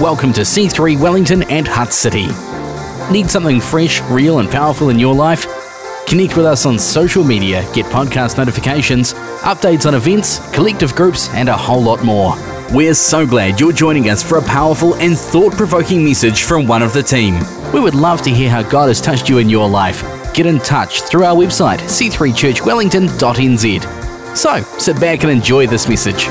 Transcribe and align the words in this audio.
Welcome 0.00 0.32
to 0.32 0.40
C3 0.40 0.98
Wellington 0.98 1.44
and 1.50 1.68
Hutt 1.68 1.92
City. 1.92 2.28
Need 3.12 3.30
something 3.30 3.60
fresh, 3.60 4.00
real, 4.04 4.38
and 4.38 4.50
powerful 4.50 4.88
in 4.88 4.98
your 4.98 5.14
life? 5.14 5.44
Connect 6.06 6.38
with 6.38 6.46
us 6.46 6.64
on 6.64 6.78
social 6.78 7.22
media, 7.22 7.70
get 7.74 7.84
podcast 7.84 8.38
notifications, 8.38 9.12
updates 9.42 9.84
on 9.84 9.94
events, 9.94 10.38
collective 10.54 10.94
groups, 10.94 11.28
and 11.34 11.50
a 11.50 11.56
whole 11.56 11.82
lot 11.82 12.02
more. 12.02 12.34
We're 12.72 12.94
so 12.94 13.26
glad 13.26 13.60
you're 13.60 13.74
joining 13.74 14.08
us 14.08 14.22
for 14.22 14.38
a 14.38 14.42
powerful 14.42 14.94
and 14.94 15.18
thought 15.18 15.52
provoking 15.52 16.02
message 16.02 16.44
from 16.44 16.66
one 16.66 16.82
of 16.82 16.94
the 16.94 17.02
team. 17.02 17.38
We 17.74 17.80
would 17.80 17.94
love 17.94 18.22
to 18.22 18.30
hear 18.30 18.48
how 18.48 18.62
God 18.62 18.88
has 18.88 19.02
touched 19.02 19.28
you 19.28 19.36
in 19.36 19.50
your 19.50 19.68
life. 19.68 20.02
Get 20.32 20.46
in 20.46 20.60
touch 20.60 21.02
through 21.02 21.24
our 21.24 21.36
website, 21.36 21.80
c3churchwellington.nz. 21.80 24.34
So, 24.34 24.62
sit 24.78 24.98
back 24.98 25.24
and 25.24 25.30
enjoy 25.30 25.66
this 25.66 25.90
message. 25.90 26.24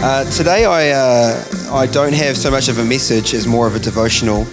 Uh, 0.00 0.22
today, 0.30 0.64
I, 0.64 0.90
uh, 0.90 1.42
I 1.70 1.86
don't 1.86 2.14
have 2.14 2.38
so 2.38 2.50
much 2.50 2.68
of 2.70 2.78
a 2.78 2.84
message 2.84 3.34
as 3.34 3.46
more 3.46 3.66
of 3.66 3.76
a 3.76 3.78
devotional. 3.78 4.46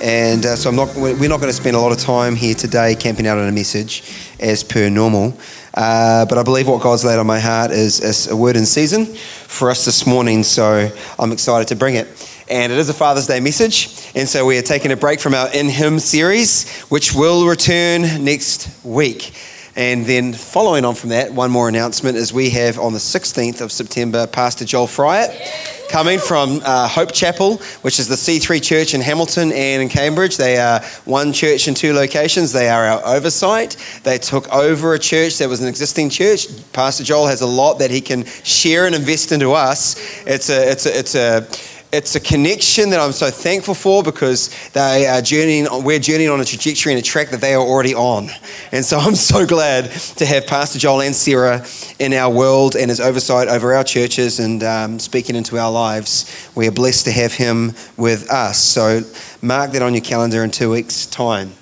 And 0.00 0.46
uh, 0.46 0.54
so 0.54 0.70
I'm 0.70 0.76
not, 0.76 0.94
we're 0.94 1.28
not 1.28 1.40
going 1.40 1.50
to 1.50 1.52
spend 1.52 1.74
a 1.74 1.80
lot 1.80 1.90
of 1.90 1.98
time 1.98 2.36
here 2.36 2.54
today 2.54 2.94
camping 2.94 3.26
out 3.26 3.38
on 3.38 3.48
a 3.48 3.52
message 3.52 4.04
as 4.38 4.62
per 4.62 4.88
normal. 4.88 5.36
Uh, 5.74 6.26
but 6.26 6.38
I 6.38 6.44
believe 6.44 6.68
what 6.68 6.80
God's 6.80 7.04
laid 7.04 7.18
on 7.18 7.26
my 7.26 7.40
heart 7.40 7.72
is, 7.72 7.98
is 8.00 8.28
a 8.28 8.36
word 8.36 8.54
in 8.54 8.66
season 8.66 9.06
for 9.06 9.68
us 9.68 9.84
this 9.84 10.06
morning. 10.06 10.44
So 10.44 10.88
I'm 11.18 11.32
excited 11.32 11.66
to 11.68 11.76
bring 11.76 11.96
it. 11.96 12.06
And 12.48 12.72
it 12.72 12.78
is 12.78 12.88
a 12.88 12.94
Father's 12.94 13.26
Day 13.26 13.40
message. 13.40 14.08
And 14.14 14.28
so 14.28 14.46
we 14.46 14.56
are 14.56 14.62
taking 14.62 14.92
a 14.92 14.96
break 14.96 15.18
from 15.18 15.34
our 15.34 15.52
In 15.52 15.68
Him 15.68 15.98
series, 15.98 16.70
which 16.82 17.12
will 17.12 17.48
return 17.48 18.24
next 18.24 18.84
week. 18.84 19.34
And 19.74 20.06
then 20.06 20.34
following 20.34 20.84
on 20.84 20.94
from 20.94 21.10
that, 21.10 21.32
one 21.32 21.50
more 21.50 21.68
announcement 21.68 22.16
is 22.16 22.32
we 22.32 22.50
have 22.50 22.78
on 22.78 22.92
the 22.92 23.00
16th 23.00 23.60
of 23.60 23.72
September 23.72 24.28
Pastor 24.28 24.64
Joel 24.64 24.86
Fryatt 24.86 25.78
coming 25.90 26.20
from 26.20 26.60
uh, 26.64 26.86
Hope 26.86 27.12
Chapel, 27.12 27.56
which 27.82 27.98
is 27.98 28.06
the 28.06 28.14
C3 28.14 28.62
church 28.62 28.94
in 28.94 29.00
Hamilton 29.00 29.50
and 29.50 29.82
in 29.82 29.88
Cambridge. 29.88 30.36
They 30.36 30.56
are 30.56 30.80
one 31.04 31.32
church 31.32 31.66
in 31.66 31.74
two 31.74 31.92
locations. 31.92 32.52
They 32.52 32.68
are 32.68 32.86
our 32.86 33.16
oversight. 33.16 33.76
They 34.04 34.16
took 34.18 34.48
over 34.54 34.94
a 34.94 34.98
church 34.98 35.38
that 35.38 35.48
was 35.48 35.60
an 35.60 35.68
existing 35.68 36.10
church. 36.10 36.46
Pastor 36.72 37.02
Joel 37.02 37.26
has 37.26 37.40
a 37.40 37.46
lot 37.46 37.80
that 37.80 37.90
he 37.90 38.00
can 38.00 38.24
share 38.24 38.86
and 38.86 38.94
invest 38.94 39.32
into 39.32 39.50
us. 39.52 39.96
It's 40.26 40.48
a, 40.48 40.70
it's 40.70 40.86
a, 40.86 40.98
it's 40.98 41.14
a, 41.16 41.48
it's 41.92 42.14
a 42.14 42.20
connection 42.20 42.90
that 42.90 43.00
I'm 43.00 43.12
so 43.12 43.30
thankful 43.30 43.74
for 43.74 44.02
because 44.02 44.48
they 44.70 45.06
are 45.06 45.20
journeying, 45.20 45.66
we're 45.82 45.98
journeying 45.98 46.30
on 46.30 46.40
a 46.40 46.44
trajectory 46.44 46.92
and 46.92 47.00
a 47.00 47.04
track 47.04 47.30
that 47.30 47.40
they 47.40 47.54
are 47.54 47.62
already 47.62 47.94
on. 47.94 48.28
And 48.70 48.84
so 48.84 48.98
I'm 49.00 49.16
so 49.16 49.44
glad 49.44 49.90
to 49.90 50.26
have 50.26 50.46
Pastor 50.46 50.78
Joel 50.78 51.02
and 51.02 51.14
Sarah 51.14 51.66
in 51.98 52.12
our 52.12 52.32
world 52.32 52.76
and 52.76 52.90
his 52.90 53.00
oversight 53.00 53.48
over 53.48 53.74
our 53.74 53.82
churches 53.82 54.38
and 54.38 54.62
um, 54.62 54.98
speaking 54.98 55.34
into 55.34 55.58
our 55.58 55.70
lives. 55.70 56.50
We 56.54 56.68
are 56.68 56.72
blessed 56.72 57.06
to 57.06 57.12
have 57.12 57.32
him 57.32 57.72
with 57.96 58.30
us. 58.30 58.58
So 58.58 59.00
mark 59.42 59.72
that 59.72 59.82
on 59.82 59.94
your 59.94 60.04
calendar 60.04 60.44
in 60.44 60.50
two 60.50 60.70
weeks' 60.70 61.06
time. 61.06 61.52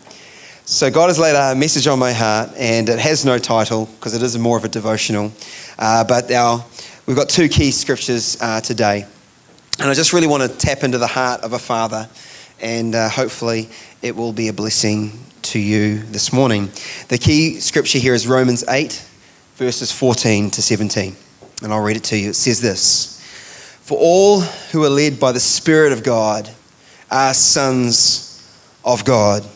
So 0.67 0.91
God 0.91 1.07
has 1.07 1.19
laid 1.19 1.35
a 1.35 1.55
message 1.55 1.87
on 1.87 1.99
my 1.99 2.13
heart, 2.13 2.51
and 2.59 2.91
it 2.91 2.99
has 2.99 3.25
no 3.25 3.39
title 3.39 3.87
because 3.87 4.13
it 4.13 4.23
is 4.23 4.37
more 4.37 4.59
of 4.59 4.65
a 4.65 4.69
devotional. 4.69 5.33
Uh, 5.79 6.05
but 6.05 6.31
our, 6.31 6.63
we've 7.07 7.17
got 7.17 7.31
two 7.31 7.49
key 7.49 7.71
scriptures 7.71 8.37
uh, 8.43 8.61
today. 8.61 9.07
And 9.81 9.89
I 9.89 9.95
just 9.95 10.13
really 10.13 10.27
want 10.27 10.43
to 10.43 10.49
tap 10.49 10.83
into 10.83 10.99
the 10.99 11.07
heart 11.07 11.43
of 11.43 11.53
a 11.53 11.59
father, 11.59 12.09
and 12.61 12.97
uh, 12.97 13.09
hopefully 13.09 13.69
it 14.03 14.17
will 14.17 14.33
be 14.33 14.49
a 14.49 14.53
blessing 14.53 15.13
to 15.43 15.61
you 15.61 15.99
this 15.99 16.33
morning. 16.33 16.73
The 17.07 17.19
key 17.19 17.61
scripture 17.61 18.01
here 18.01 18.13
is 18.13 18.27
Romans 18.27 18.65
8, 18.69 19.07
verses 19.55 19.93
14 19.93 20.51
to 20.51 20.63
17. 20.63 21.15
And 21.63 21.73
I'll 21.73 21.81
read 21.81 21.97
it 21.97 22.03
to 22.05 22.17
you. 22.17 22.31
It 22.31 22.35
says 22.35 22.61
this 22.61 23.21
For 23.83 23.97
all 23.97 24.41
who 24.41 24.85
are 24.85 24.91
led 24.91 25.21
by 25.21 25.31
the 25.31 25.39
Spirit 25.39 25.93
of 25.93 26.03
God 26.03 26.51
are 27.09 27.33
sons 27.33 28.53
of 28.85 29.05
God, 29.05 29.47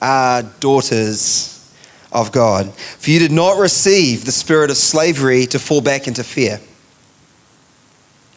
are 0.00 0.44
daughters 0.60 1.74
of 2.12 2.30
God. 2.30 2.72
For 2.72 3.10
you 3.10 3.18
did 3.18 3.32
not 3.32 3.58
receive 3.58 4.24
the 4.26 4.32
spirit 4.32 4.70
of 4.70 4.76
slavery 4.76 5.46
to 5.46 5.58
fall 5.58 5.80
back 5.80 6.06
into 6.06 6.22
fear. 6.22 6.60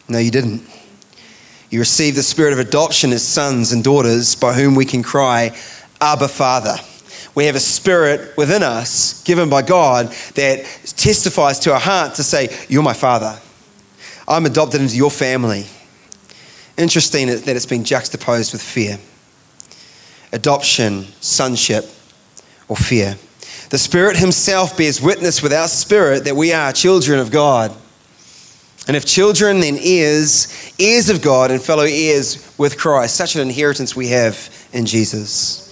No, 0.08 0.18
you 0.18 0.32
didn't. 0.32 0.62
You 1.76 1.80
receive 1.80 2.14
the 2.14 2.22
spirit 2.22 2.54
of 2.54 2.58
adoption 2.58 3.12
as 3.12 3.22
sons 3.22 3.70
and 3.70 3.84
daughters 3.84 4.34
by 4.34 4.54
whom 4.54 4.76
we 4.76 4.86
can 4.86 5.02
cry, 5.02 5.54
Abba, 6.00 6.26
Father. 6.26 6.76
We 7.34 7.44
have 7.44 7.54
a 7.54 7.60
spirit 7.60 8.34
within 8.34 8.62
us 8.62 9.22
given 9.24 9.50
by 9.50 9.60
God 9.60 10.06
that 10.36 10.64
testifies 10.96 11.58
to 11.58 11.74
our 11.74 11.78
heart 11.78 12.14
to 12.14 12.22
say, 12.22 12.48
You're 12.70 12.82
my 12.82 12.94
father. 12.94 13.38
I'm 14.26 14.46
adopted 14.46 14.80
into 14.80 14.96
your 14.96 15.10
family. 15.10 15.66
Interesting 16.78 17.26
that 17.26 17.46
it's 17.46 17.66
been 17.66 17.84
juxtaposed 17.84 18.54
with 18.54 18.62
fear 18.62 18.98
adoption, 20.32 21.04
sonship, 21.20 21.84
or 22.68 22.76
fear. 22.76 23.18
The 23.68 23.76
Spirit 23.76 24.16
Himself 24.16 24.78
bears 24.78 25.02
witness 25.02 25.42
with 25.42 25.52
our 25.52 25.68
spirit 25.68 26.24
that 26.24 26.36
we 26.36 26.54
are 26.54 26.72
children 26.72 27.18
of 27.18 27.30
God. 27.30 27.76
And 28.86 28.96
if 28.96 29.04
children, 29.04 29.60
then 29.60 29.78
heirs, 29.80 30.72
heirs 30.78 31.08
of 31.08 31.20
God 31.20 31.50
and 31.50 31.60
fellow 31.60 31.84
heirs 31.84 32.54
with 32.56 32.78
Christ. 32.78 33.16
Such 33.16 33.34
an 33.34 33.40
inheritance 33.42 33.96
we 33.96 34.08
have 34.08 34.68
in 34.72 34.86
Jesus. 34.86 35.62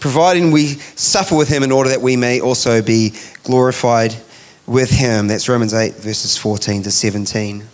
Providing 0.00 0.50
we 0.50 0.66
suffer 0.96 1.36
with 1.36 1.48
him 1.48 1.62
in 1.62 1.70
order 1.70 1.90
that 1.90 2.00
we 2.00 2.16
may 2.16 2.40
also 2.40 2.80
be 2.80 3.12
glorified 3.44 4.16
with 4.66 4.90
him. 4.90 5.28
That's 5.28 5.48
Romans 5.48 5.74
8, 5.74 5.96
verses 5.96 6.38
14 6.38 6.84
to 6.84 6.90
17. 6.90 7.64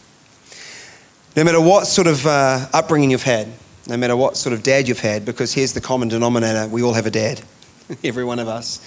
No 1.36 1.44
matter 1.44 1.60
what 1.60 1.86
sort 1.86 2.08
of 2.08 2.26
uh, 2.26 2.66
upbringing 2.72 3.12
you've 3.12 3.22
had, 3.22 3.46
no 3.86 3.96
matter 3.96 4.16
what 4.16 4.36
sort 4.36 4.52
of 4.52 4.64
dad 4.64 4.88
you've 4.88 4.98
had, 4.98 5.24
because 5.24 5.52
here's 5.52 5.72
the 5.72 5.80
common 5.80 6.08
denominator 6.08 6.66
we 6.66 6.82
all 6.82 6.94
have 6.94 7.06
a 7.06 7.10
dad, 7.10 7.40
every 8.04 8.24
one 8.24 8.40
of 8.40 8.48
us. 8.48 8.80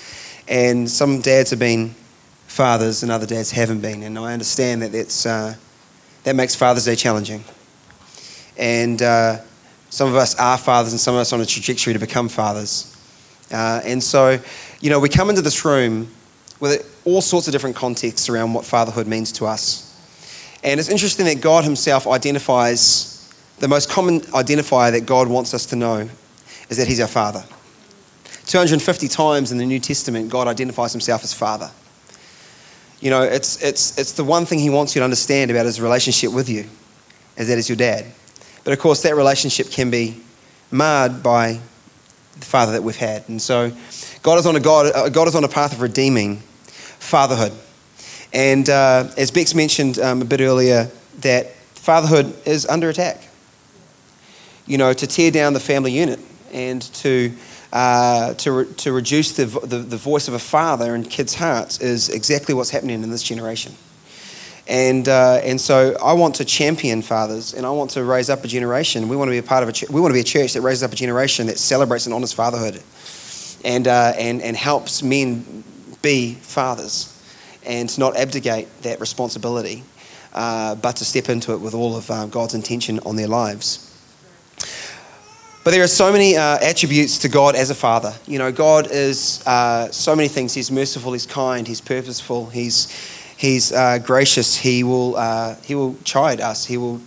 And 0.48 0.90
some 0.90 1.22
dads 1.22 1.52
have 1.52 1.60
been 1.60 1.96
fathers 2.48 3.02
and 3.02 3.12
other 3.12 3.26
dads 3.26 3.52
haven't 3.52 3.80
been. 3.80 4.04
And 4.04 4.20
I 4.20 4.34
understand 4.34 4.82
that 4.82 4.92
that's. 4.92 5.26
Uh, 5.26 5.56
that 6.24 6.36
makes 6.36 6.56
Father's 6.56 6.86
Day 6.86 6.96
challenging. 6.96 7.44
And 8.58 9.02
uh, 9.02 9.40
some 9.90 10.08
of 10.08 10.16
us 10.16 10.36
are 10.36 10.58
fathers, 10.58 10.94
and 10.94 11.00
some 11.00 11.16
of 11.16 11.22
us 11.22 11.34
on 11.34 11.42
a 11.42 11.46
trajectory 11.46 11.94
to 11.94 12.00
become 12.00 12.30
fathers. 12.30 12.88
Uh, 13.52 13.82
and 13.84 14.02
so, 14.02 14.40
you 14.80 14.90
know, 14.90 15.00
we 15.00 15.10
come 15.10 15.30
into 15.30 15.42
this 15.42 15.66
room 15.66 16.10
with 16.60 17.02
all 17.06 17.22
sorts 17.22 17.48
of 17.48 17.52
different 17.52 17.76
contexts 17.76 18.30
around 18.30 18.54
what 18.54 18.64
fatherhood 18.64 19.08
means 19.08 19.32
to 19.34 19.46
us. 19.46 19.88
And 20.64 20.80
it's 20.80 20.90
interesting 20.90 21.26
that 21.26 21.42
God 21.42 21.64
Himself 21.64 22.08
identifies 22.08 23.12
the 23.60 23.68
most 23.68 23.90
common 23.90 24.22
identifier 24.22 24.92
that 24.92 25.06
God 25.06 25.28
wants 25.28 25.54
us 25.54 25.68
to 25.68 25.76
know 25.76 26.10
is 26.70 26.78
that 26.78 26.88
He's 26.88 27.00
our 27.00 27.08
Father. 27.08 27.44
250 28.48 29.08
times 29.08 29.52
in 29.52 29.58
the 29.58 29.66
New 29.66 29.80
Testament, 29.80 30.30
God 30.30 30.48
identifies 30.48 30.92
Himself 30.92 31.24
as 31.24 31.34
Father. 31.34 31.70
You 33.02 33.10
know, 33.10 33.24
it's, 33.24 33.62
it's, 33.64 33.98
it's 33.98 34.14
the 34.14 34.24
one 34.24 34.46
thing 34.46 34.60
he 34.60 34.70
wants 34.70 34.96
you 34.96 35.00
to 35.00 35.04
understand 35.04 35.52
about 35.52 35.66
his 35.66 35.82
relationship 35.82 36.32
with 36.32 36.48
you, 36.48 36.70
is 37.36 37.48
that 37.48 37.56
he's 37.56 37.68
your 37.68 37.76
dad. 37.76 38.06
But 38.64 38.74
of 38.74 38.80
course, 38.80 39.02
that 39.02 39.16
relationship 39.16 39.72
can 39.72 39.90
be 39.90 40.22
marred 40.70 41.24
by 41.24 41.60
the 42.40 42.46
father 42.46 42.74
that 42.74 42.84
we've 42.84 42.96
had. 42.96 43.28
And 43.28 43.42
so, 43.42 43.72
God 44.22 44.38
is 44.38 44.46
on 44.46 44.56
a, 44.56 44.60
God, 44.60 44.92
uh, 44.96 45.10
God 45.10 45.28
is 45.28 45.36
on 45.36 45.44
a 45.44 45.48
path 45.48 45.74
of 45.74 45.82
redeeming 45.82 46.38
fatherhood. 47.00 47.54
And 48.34 48.70
uh, 48.70 49.10
as 49.18 49.32
Bex 49.32 49.56
mentioned 49.56 49.98
um, 50.00 50.22
a 50.22 50.26
bit 50.26 50.40
earlier, 50.40 50.90
that 51.22 51.52
fatherhood 51.74 52.36
is 52.46 52.68
under 52.68 52.90
attack. 52.90 53.28
You 54.68 54.78
know, 54.78 54.94
to 54.94 55.08
tear 55.08 55.32
down 55.32 55.54
the 55.54 55.60
family 55.60 55.92
unit 55.92 56.20
and 56.54 56.82
to 56.96 57.34
uh, 57.74 58.34
to, 58.36 58.52
re- 58.52 58.74
to 58.74 58.92
reduce 58.92 59.32
the, 59.34 59.46
the, 59.46 59.78
the 59.78 59.98
voice 59.98 60.28
of 60.28 60.34
a 60.34 60.40
father 60.40 60.94
in 60.96 61.04
kids' 61.04 61.36
hearts 61.36 61.80
is 61.80 62.10
exactly 62.10 62.54
what's 62.54 62.70
happening 62.70 63.04
in 63.04 63.12
this 63.12 63.24
generation. 63.24 63.74
And, 64.68 65.08
uh, 65.08 65.42
and 65.44 65.60
so 65.60 65.98
I 66.02 66.14
want 66.14 66.36
to 66.36 66.46
champion 66.46 67.02
fathers 67.02 67.54
and 67.54 67.66
I 67.66 67.72
want 67.72 67.92
to 67.92 68.04
raise 68.04 68.30
up 68.30 68.44
a 68.44 68.48
generation. 68.48 69.10
We 69.10 69.16
want 69.16 69.28
to 69.28 69.32
be 69.32 69.38
a 69.38 69.44
part 69.44 69.64
of 69.64 69.70
a, 69.70 69.72
ch- 69.72 69.90
we 69.90 70.00
want 70.00 70.12
to 70.12 70.14
be 70.14 70.22
a 70.22 70.24
church 70.24 70.54
that 70.54 70.62
raises 70.62 70.84
up 70.84 70.94
a 70.94 70.96
generation 70.96 71.48
that 71.48 71.58
celebrates 71.58 72.06
an 72.06 72.14
honest 72.14 72.36
fatherhood 72.36 72.82
and, 73.66 73.88
uh, 73.88 74.14
and, 74.18 74.42
and 74.42 74.56
helps 74.56 75.04
men 75.04 75.64
be 76.02 76.36
fathers 76.36 77.08
and 77.66 77.98
not 77.98 78.16
abdicate 78.16 78.68
that 78.84 79.00
responsibility, 79.00 79.84
uh, 80.34 80.76
but 80.76 80.96
to 80.98 81.06
step 81.06 81.30
into 81.30 81.54
it 81.54 81.60
with 81.60 81.74
all 81.74 81.96
of 81.96 82.10
um, 82.10 82.30
God's 82.30 82.54
intention 82.54 83.00
on 83.00 83.16
their 83.16 83.28
lives. 83.28 83.91
But 85.64 85.72
there 85.72 85.84
are 85.84 85.88
so 85.88 86.12
many 86.12 86.36
uh, 86.36 86.58
attributes 86.60 87.20
to 87.20 87.30
God 87.30 87.56
as 87.56 87.70
a 87.70 87.76
father. 87.76 88.16
You 88.26 88.40
know, 88.40 88.52
God 88.52 88.88
is 88.90 89.46
uh, 89.46 89.92
so 89.92 90.16
many 90.16 90.28
things. 90.28 90.56
He's 90.56 90.72
merciful, 90.72 91.14
He's 91.14 91.28
kind, 91.28 91.68
He's 91.68 91.82
purposeful, 91.82 92.48
He's, 92.48 92.92
he's 93.38 93.72
uh, 93.72 94.00
gracious. 94.00 94.58
He 94.58 94.84
will, 94.84 95.16
uh, 95.16 95.56
he 95.64 95.76
will 95.76 95.96
chide 96.04 96.42
us, 96.42 96.66
He 96.66 96.78
will, 96.78 97.00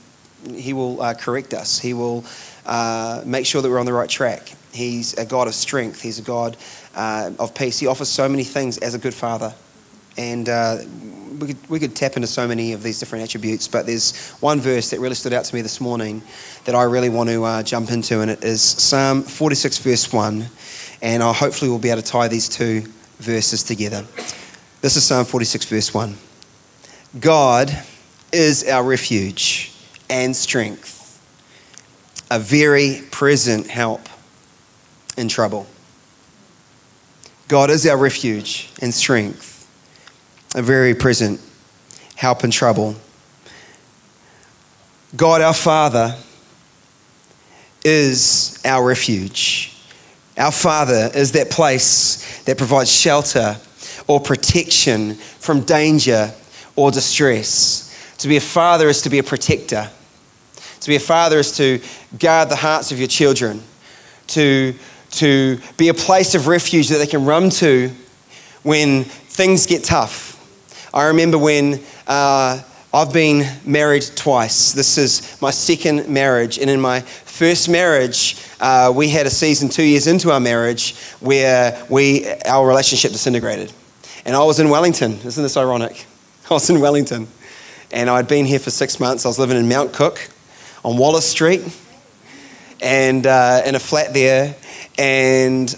he 0.55 0.73
will 0.73 1.03
uh, 1.03 1.15
correct 1.15 1.53
us, 1.53 1.81
He 1.81 1.95
will 1.95 2.25
uh, 2.65 3.23
make 3.27 3.45
sure 3.45 3.61
that 3.61 3.69
we're 3.69 3.81
on 3.81 3.87
the 3.87 3.93
right 3.93 4.09
track. 4.09 4.53
He's 4.73 5.15
a 5.15 5.27
God 5.27 5.49
of 5.49 5.55
strength, 5.55 6.01
He's 6.01 6.21
a 6.21 6.23
God 6.23 6.57
of 6.95 7.55
peace. 7.57 7.81
He 7.81 7.89
offers 7.89 8.09
so 8.09 8.29
many 8.29 8.45
things 8.45 8.79
as 8.79 8.95
a 8.95 8.99
good 8.99 9.15
father. 9.15 9.53
And 10.17 10.49
uh, 10.49 10.79
we, 11.41 11.49
could, 11.49 11.71
we 11.71 11.79
could 11.81 11.97
tap 11.97 12.17
into 12.17 12.27
so 12.27 12.47
many 12.47 12.73
of 12.73 12.83
these 12.83 12.99
different 12.99 13.25
attributes, 13.25 13.69
but 13.69 13.87
there's 13.87 14.31
one 14.41 14.61
verse 14.61 14.91
that 14.91 15.01
really 15.01 15.15
stood 15.15 15.33
out 15.33 15.45
to 15.45 15.55
me 15.55 15.63
this 15.63 15.81
morning 15.81 16.23
that 16.65 16.75
I 16.75 16.85
really 16.85 17.09
want 17.09 17.31
to 17.31 17.45
uh, 17.45 17.63
jump 17.63 17.91
into, 17.91 18.21
and 18.21 18.31
it 18.31 18.45
is 18.45 18.63
Psalm 18.63 19.23
46, 19.23 19.79
verse 19.79 20.13
1. 20.13 20.47
And 21.03 21.23
I 21.23 21.33
hopefully 21.33 21.71
we'll 21.71 21.79
be 21.79 21.91
able 21.91 22.03
to 22.03 22.09
tie 22.09 22.29
these 22.29 22.49
two 22.49 22.83
verses 23.19 23.63
together. 23.63 24.05
This 24.81 24.97
is 24.97 25.05
Psalm 25.05 25.25
46, 25.25 25.65
verse 25.67 25.93
1. 25.93 26.17
God 27.21 27.71
is 28.33 28.69
our 28.69 28.83
refuge 28.83 29.73
and 30.11 30.35
strength, 30.35 31.21
a 32.31 32.39
very 32.39 33.01
present 33.11 33.69
help 33.69 34.09
in 35.17 35.29
trouble. 35.29 35.67
God 37.49 37.71
is 37.71 37.87
our 37.87 37.97
refuge 37.97 38.71
and 38.81 38.93
strength, 38.93 39.54
a 40.55 40.63
very 40.63 40.95
present 40.95 41.41
help 42.15 42.45
in 42.45 42.51
trouble. 42.51 42.95
God 45.17 45.41
our 45.41 45.55
Father 45.55 46.17
is 47.85 48.61
our 48.65 48.87
refuge. 48.87 49.77
Our 50.39 50.53
Father 50.53 51.11
is 51.15 51.33
that 51.33 51.51
place 51.51 52.43
that 52.45 52.57
provides 52.57 52.91
shelter 52.91 53.57
or 54.07 54.21
protection 54.21 55.15
from 55.15 55.61
danger 55.63 56.33
or 56.77 56.91
distress. 56.91 58.15
To 58.19 58.29
be 58.29 58.37
a 58.37 58.41
father 58.41 58.89
is 58.89 59.03
to 59.03 59.11
be 59.11 59.19
a 59.19 59.23
protector. 59.23 59.91
To 60.81 60.89
be 60.89 60.97
a 60.97 61.01
father 61.01 61.39
is 61.39 61.57
to 61.57 61.81
guard 62.19 62.49
the 62.49 62.57
hearts 62.57 62.93
of 62.93 62.99
your 62.99 63.09
children, 63.09 63.63
to, 64.29 64.75
to 65.13 65.59
be 65.77 65.89
a 65.89 65.95
place 65.95 66.35
of 66.35 66.47
refuge 66.47 66.89
that 66.89 66.99
they 66.99 67.07
can 67.07 67.25
run 67.25 67.51
to 67.51 67.91
when 68.63 69.05
things 69.05 69.67
get 69.67 69.85
tough. 69.85 70.34
I 70.95 71.07
remember 71.07 71.39
when 71.39 71.81
uh, 72.07 72.63
I've 72.93 73.13
been 73.13 73.45
married 73.67 74.09
twice. 74.15 74.71
This 74.71 74.97
is 74.97 75.37
my 75.43 75.51
second 75.51 76.09
marriage, 76.09 76.57
and 76.61 76.71
in 76.71 76.81
my 76.81 77.01
first 77.01 77.69
marriage, 77.69 78.37
uh, 78.61 78.93
we 78.95 79.09
had 79.09 79.27
a 79.27 79.31
season 79.31 79.69
two 79.69 79.83
years 79.83 80.07
into 80.07 80.31
our 80.31 80.39
marriage 80.39 80.95
where 81.19 81.85
we 81.91 82.33
our 82.47 82.65
relationship 82.65 83.11
disintegrated, 83.11 83.73
and 84.25 84.37
I 84.37 84.45
was 84.45 84.61
in 84.61 84.69
Wellington. 84.69 85.15
Isn't 85.25 85.43
this 85.43 85.57
ironic? 85.57 86.07
I 86.51 86.55
was 86.55 86.71
in 86.71 86.79
Wellington, 86.81 87.27
and 87.91 88.09
I'd 88.09 88.29
been 88.29 88.45
here 88.45 88.61
for 88.61 88.71
six 88.71 89.01
months. 89.01 89.25
I 89.25 89.29
was 89.29 89.41
living 89.41 89.57
in 89.57 89.69
Mount 89.69 89.93
Cook 89.93 90.29
on 90.85 90.97
Wallace 90.97 91.29
Street, 91.29 91.77
and 92.81 93.27
uh, 93.27 93.63
in 93.67 93.75
a 93.75 93.81
flat 93.81 94.15
there, 94.15 94.55
and 94.97 95.75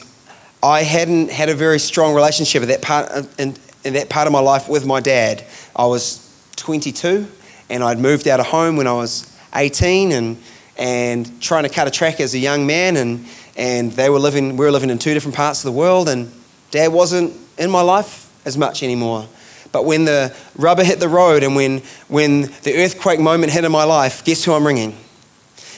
I 0.62 0.82
hadn't 0.82 1.30
had 1.30 1.48
a 1.48 1.54
very 1.54 1.78
strong 1.78 2.14
relationship 2.14 2.60
at 2.60 2.68
that 2.68 2.82
part 2.82 3.40
in, 3.40 3.54
in 3.86 3.94
that 3.94 4.08
part 4.08 4.26
of 4.26 4.32
my 4.32 4.40
life 4.40 4.68
with 4.68 4.84
my 4.84 5.00
dad. 5.00 5.44
I 5.74 5.86
was 5.86 6.22
22, 6.56 7.26
and 7.70 7.84
I'd 7.84 7.98
moved 7.98 8.28
out 8.28 8.40
of 8.40 8.46
home 8.46 8.76
when 8.76 8.86
I 8.86 8.92
was 8.92 9.32
18, 9.54 10.12
and 10.12 10.36
and 10.78 11.40
trying 11.40 11.62
to 11.62 11.70
cut 11.70 11.88
a 11.88 11.90
track 11.90 12.20
as 12.20 12.34
a 12.34 12.38
young 12.38 12.66
man, 12.66 12.96
and 12.96 13.24
and 13.56 13.92
they 13.92 14.10
were 14.10 14.18
living, 14.18 14.56
we 14.56 14.66
were 14.66 14.70
living 14.70 14.90
in 14.90 14.98
two 14.98 15.14
different 15.14 15.34
parts 15.34 15.64
of 15.64 15.72
the 15.72 15.78
world, 15.78 16.08
and 16.08 16.30
dad 16.70 16.92
wasn't 16.92 17.32
in 17.56 17.70
my 17.70 17.80
life 17.80 18.30
as 18.44 18.58
much 18.58 18.82
anymore. 18.82 19.26
But 19.72 19.84
when 19.84 20.04
the 20.04 20.34
rubber 20.56 20.84
hit 20.84 21.00
the 21.00 21.08
road 21.08 21.42
and 21.42 21.54
when, 21.54 21.82
when 22.08 22.42
the 22.62 22.74
earthquake 22.76 23.20
moment 23.20 23.52
hit 23.52 23.64
in 23.64 23.72
my 23.72 23.84
life, 23.84 24.24
guess 24.24 24.44
who 24.44 24.52
I'm 24.52 24.66
ringing? 24.66 24.96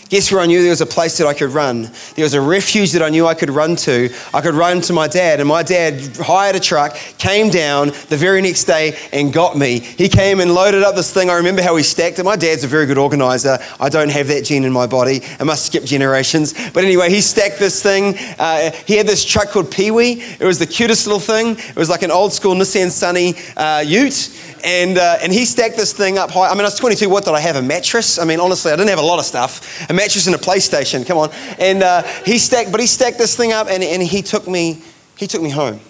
Guess 0.09 0.33
where 0.33 0.41
I 0.41 0.47
knew 0.47 0.63
there 0.63 0.71
was 0.71 0.81
a 0.81 0.87
place 0.87 1.19
that 1.19 1.27
I 1.27 1.35
could 1.35 1.51
run? 1.51 1.91
There 2.15 2.25
was 2.25 2.33
a 2.33 2.41
refuge 2.41 2.93
that 2.93 3.03
I 3.03 3.11
knew 3.11 3.27
I 3.27 3.35
could 3.35 3.51
run 3.51 3.77
to. 3.77 4.09
I 4.33 4.41
could 4.41 4.55
run 4.55 4.81
to 4.83 4.95
my 4.95 5.07
dad, 5.07 5.39
and 5.39 5.49
my 5.49 5.63
dad 5.63 6.17
hired 6.17 6.57
a 6.57 6.61
truck, 6.61 6.95
came 7.19 7.51
down 7.51 7.89
the 8.09 8.17
very 8.17 8.41
next 8.41 8.65
day, 8.65 8.97
and 9.13 9.35
got 9.35 9.59
me. 9.59 9.81
He 9.81 10.09
came 10.09 10.41
and 10.41 10.55
loaded 10.55 10.83
up 10.83 10.95
this 10.95 11.13
thing. 11.13 11.29
I 11.29 11.35
remember 11.35 11.61
how 11.61 11.77
he 11.77 11.83
stacked 11.83 12.19
it. 12.19 12.25
My 12.25 12.37
dad's 12.37 12.65
a 12.65 12.67
very 12.67 12.87
good 12.87 12.97
organizer. 12.97 13.59
I 13.79 13.91
don't 13.91 14.11
have 14.11 14.29
that 14.29 14.47
gene 14.47 14.65
in 14.65 14.73
my 14.73 14.87
body. 14.87 15.21
I 15.39 15.45
must 15.45 15.67
skip 15.67 15.85
generations. 15.85 16.55
But 16.71 16.85
anyway, 16.85 17.11
he 17.11 17.21
stacked 17.21 17.59
this 17.59 17.83
thing. 17.83 18.17
Uh, 18.39 18.71
he 18.87 18.97
had 18.97 19.07
this 19.07 19.23
truck 19.27 19.51
called 19.51 19.71
Pee 19.71 19.91
Wee. 19.91 20.23
It 20.41 20.45
was 20.45 20.59
the 20.59 20.67
cutest 20.67 21.07
little 21.07 21.21
thing. 21.21 21.59
It 21.59 21.77
was 21.77 21.91
like 21.91 22.03
an 22.03 22.11
old 22.11 22.33
school 22.33 22.55
Nissan 22.55 22.91
Sunny 22.91 23.35
uh, 23.59 23.85
ute 23.87 24.31
and, 24.65 24.99
uh, 24.99 25.19
and 25.21 25.33
he 25.33 25.45
stacked 25.45 25.77
this 25.77 25.93
thing 25.93 26.19
up 26.19 26.31
high. 26.31 26.49
I 26.49 26.53
mean, 26.53 26.61
I 26.61 26.65
was 26.65 26.79
22. 26.79 27.09
What 27.09 27.25
did 27.25 27.35
I 27.35 27.41
have? 27.41 27.57
A 27.57 27.63
mattress? 27.63 28.19
I 28.19 28.25
mean, 28.25 28.41
honestly, 28.41 28.73
I 28.73 28.77
didn't 28.77 28.91
have 28.91 28.99
a 28.99 29.07
lot 29.07 29.19
of 29.19 29.25
stuff. 29.25 29.89
A 29.91 29.93
mattress 29.93 30.27
and 30.27 30.35
a 30.35 30.39
PlayStation. 30.39 31.07
Come 31.07 31.19
on. 31.19 31.31
And 31.59 31.83
uh, 31.83 32.03
he 32.25 32.39
stacked, 32.39 32.71
but 32.71 32.81
he 32.81 32.87
stacked 32.87 33.19
this 33.19 33.37
thing 33.37 33.53
up, 33.53 33.69
and, 33.69 33.83
and 33.83 34.03
he 34.03 34.23
took 34.23 34.47
me. 34.47 34.83
He 35.17 35.27
took 35.27 35.43
me 35.43 35.51
home. 35.51 35.81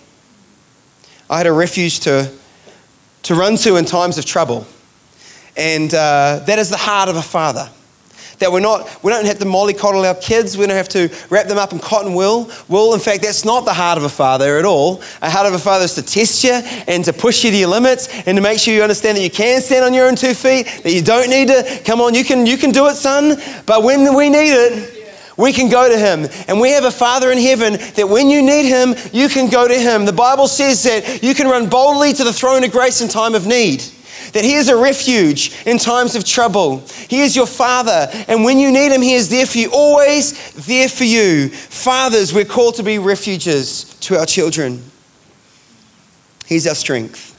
I 1.29 1.39
had 1.39 1.47
a 1.47 1.53
refuge 1.53 2.01
to 2.01 2.33
to 3.25 3.35
run 3.35 3.57
to 3.57 3.77
in 3.77 3.85
times 3.85 4.17
of 4.17 4.25
trouble, 4.25 4.67
and 5.57 5.93
uh, 5.93 6.41
that 6.47 6.59
is 6.59 6.71
the 6.71 6.77
heart 6.77 7.09
of 7.09 7.17
a 7.17 7.23
father. 7.23 7.69
That 8.39 8.53
we're 8.53 8.61
not, 8.61 9.03
we 9.03 9.11
don't 9.11 9.27
have 9.27 9.39
to 9.41 9.45
mollycoddle 9.45 10.07
our 10.07 10.15
kids. 10.15 10.57
We 10.57 10.67
don't 10.67 10.77
have 10.77 10.89
to 10.91 11.13
wrap 11.29 11.47
them 11.47 11.59
up 11.59 11.73
in 11.73 11.79
cotton 11.79 12.15
wool. 12.15 12.51
Wool, 12.69 12.95
in 12.95 13.01
fact, 13.01 13.23
that's 13.23 13.45
not 13.45 13.65
the 13.65 13.73
heart 13.73 13.99
of 13.99 14.05
a 14.05 14.09
father 14.09 14.59
at 14.59 14.65
all. 14.65 15.03
A 15.23 15.31
heart 15.31 15.47
of 15.47 15.55
a 15.55 15.59
father 15.59 15.85
is 15.85 15.95
to 15.95 16.03
test 16.03 16.45
you 16.45 16.53
and 16.53 17.05
to 17.05 17.13
push 17.13 17.45
you 17.45 17.51
to 17.51 17.57
your 17.57 17.69
limits 17.69 18.09
and 18.27 18.37
to 18.37 18.43
make 18.43 18.59
sure 18.59 18.73
you 18.73 18.83
understand 18.83 19.17
that 19.17 19.23
you 19.23 19.31
can 19.31 19.61
stand 19.61 19.85
on 19.85 19.93
your 19.93 20.07
own 20.07 20.15
two 20.15 20.35
feet, 20.35 20.67
that 20.85 20.93
you 20.93 21.03
don't 21.03 21.31
need 21.31 21.49
to, 21.49 21.83
come 21.85 22.01
on, 22.01 22.15
you 22.15 22.25
can, 22.25 22.47
you 22.47 22.57
can 22.57 22.71
do 22.71 22.87
it, 22.87 22.95
son. 22.95 23.37
But 23.67 23.83
when 23.83 24.15
we 24.15 24.31
need 24.31 24.53
it, 24.53 24.95
we 25.37 25.53
can 25.53 25.71
go 25.71 25.89
to 25.89 25.97
him. 25.97 26.29
And 26.49 26.61
we 26.61 26.71
have 26.71 26.85
a 26.85 26.91
Father 26.91 27.31
in 27.31 27.39
heaven 27.39 27.75
that 27.95 28.09
when 28.09 28.29
you 28.29 28.43
need 28.43 28.67
him, 28.67 28.95
you 29.13 29.29
can 29.29 29.49
go 29.49 29.67
to 29.67 29.75
him. 29.75 30.05
The 30.05 30.13
Bible 30.13 30.49
says 30.49 30.83
that 30.83 31.23
you 31.23 31.35
can 31.35 31.47
run 31.47 31.69
boldly 31.69 32.13
to 32.15 32.25
the 32.25 32.33
throne 32.33 32.65
of 32.65 32.73
grace 32.73 33.01
in 33.01 33.09
time 33.09 33.35
of 33.35 33.47
need 33.47 33.85
that 34.33 34.45
He 34.45 34.55
is 34.55 34.69
a 34.69 34.77
refuge 34.77 35.55
in 35.67 35.79
times 35.79 36.15
of 36.15 36.25
trouble. 36.25 36.79
He 37.09 37.21
is 37.21 37.35
your 37.35 37.47
Father, 37.47 38.09
and 38.29 38.45
when 38.45 38.59
you 38.59 38.71
need 38.71 38.93
Him, 38.93 39.03
He 39.03 39.15
is 39.15 39.29
there 39.29 39.47
for 39.47 39.59
you, 39.59 39.71
always 39.73 40.53
there 40.67 40.89
for 40.89 41.05
you. 41.05 41.49
Fathers, 41.49 42.33
we're 42.33 42.45
called 42.45 42.77
to 42.77 42.83
be 42.83 42.99
refuges 42.99 43.85
to 44.01 44.19
our 44.19 44.27
children. 44.27 44.83
He's 46.47 46.67
our 46.67 46.75
strength. 46.75 47.35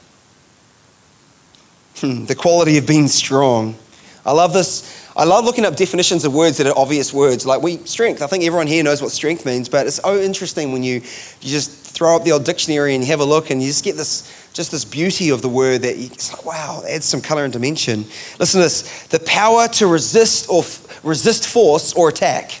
Hmm, 1.96 2.24
the 2.24 2.34
quality 2.34 2.78
of 2.78 2.86
being 2.86 3.08
strong. 3.08 3.76
I 4.24 4.32
love 4.32 4.52
this. 4.52 5.00
I 5.16 5.24
love 5.24 5.44
looking 5.44 5.64
up 5.64 5.76
definitions 5.76 6.24
of 6.24 6.32
words 6.32 6.56
that 6.58 6.66
are 6.66 6.78
obvious 6.78 7.12
words. 7.12 7.44
Like 7.44 7.62
we 7.62 7.78
strength. 7.78 8.22
I 8.22 8.26
think 8.26 8.44
everyone 8.44 8.66
here 8.66 8.82
knows 8.82 9.02
what 9.02 9.10
strength 9.10 9.44
means, 9.44 9.68
but 9.68 9.86
it's 9.86 9.96
so 9.96 10.18
interesting 10.18 10.72
when 10.72 10.82
you, 10.82 10.94
you 10.94 11.50
just 11.50 11.79
throw 11.92 12.16
up 12.16 12.24
the 12.24 12.32
old 12.32 12.44
dictionary 12.44 12.94
and 12.94 13.04
have 13.04 13.20
a 13.20 13.24
look, 13.24 13.50
and 13.50 13.60
you 13.60 13.68
just 13.68 13.84
get 13.84 13.96
this 13.96 14.36
just 14.52 14.70
this 14.70 14.84
beauty 14.84 15.30
of 15.30 15.42
the 15.42 15.48
word 15.48 15.82
that 15.82 15.96
you, 15.96 16.06
it's 16.06 16.32
like, 16.32 16.44
wow, 16.44 16.82
adds 16.88 17.04
some 17.04 17.20
color 17.20 17.44
and 17.44 17.52
dimension. 17.52 18.04
Listen 18.38 18.60
to 18.60 18.64
this: 18.64 19.06
the 19.08 19.20
power 19.20 19.68
to 19.68 19.86
resist 19.86 20.48
or 20.48 20.64
resist 21.02 21.46
force 21.46 21.92
or 21.94 22.08
attack. 22.08 22.60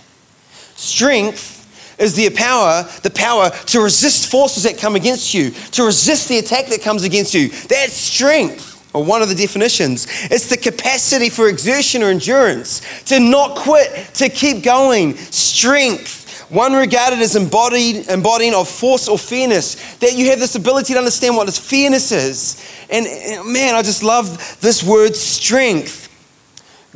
Strength 0.76 1.58
is 2.00 2.14
the 2.14 2.30
power, 2.30 2.88
the 3.02 3.10
power 3.10 3.50
to 3.66 3.80
resist 3.80 4.30
forces 4.30 4.62
that 4.62 4.78
come 4.78 4.96
against 4.96 5.34
you, 5.34 5.50
to 5.72 5.84
resist 5.84 6.28
the 6.28 6.38
attack 6.38 6.66
that 6.66 6.80
comes 6.80 7.04
against 7.04 7.34
you. 7.34 7.48
That's 7.48 7.92
strength 7.92 8.70
or 8.94 9.04
one 9.04 9.22
of 9.22 9.28
the 9.28 9.34
definitions. 9.34 10.06
It's 10.30 10.48
the 10.48 10.56
capacity 10.56 11.28
for 11.28 11.48
exertion 11.48 12.02
or 12.02 12.06
endurance, 12.06 12.80
to 13.04 13.20
not 13.20 13.56
quit, 13.56 14.14
to 14.14 14.28
keep 14.28 14.62
going. 14.64 15.16
Strength. 15.16 16.19
One 16.50 16.72
regarded 16.72 17.20
as 17.20 17.36
embodied, 17.36 18.08
embodying 18.08 18.54
of 18.54 18.68
force 18.68 19.08
or 19.08 19.16
fairness, 19.16 19.76
that 19.98 20.14
you 20.14 20.30
have 20.30 20.40
this 20.40 20.56
ability 20.56 20.94
to 20.94 20.98
understand 20.98 21.36
what 21.36 21.46
this 21.46 21.58
fairness 21.58 22.10
is. 22.10 22.60
And, 22.90 23.06
and 23.06 23.52
man, 23.52 23.76
I 23.76 23.82
just 23.82 24.02
love 24.02 24.58
this 24.60 24.82
word 24.82 25.14
strength. 25.14 26.08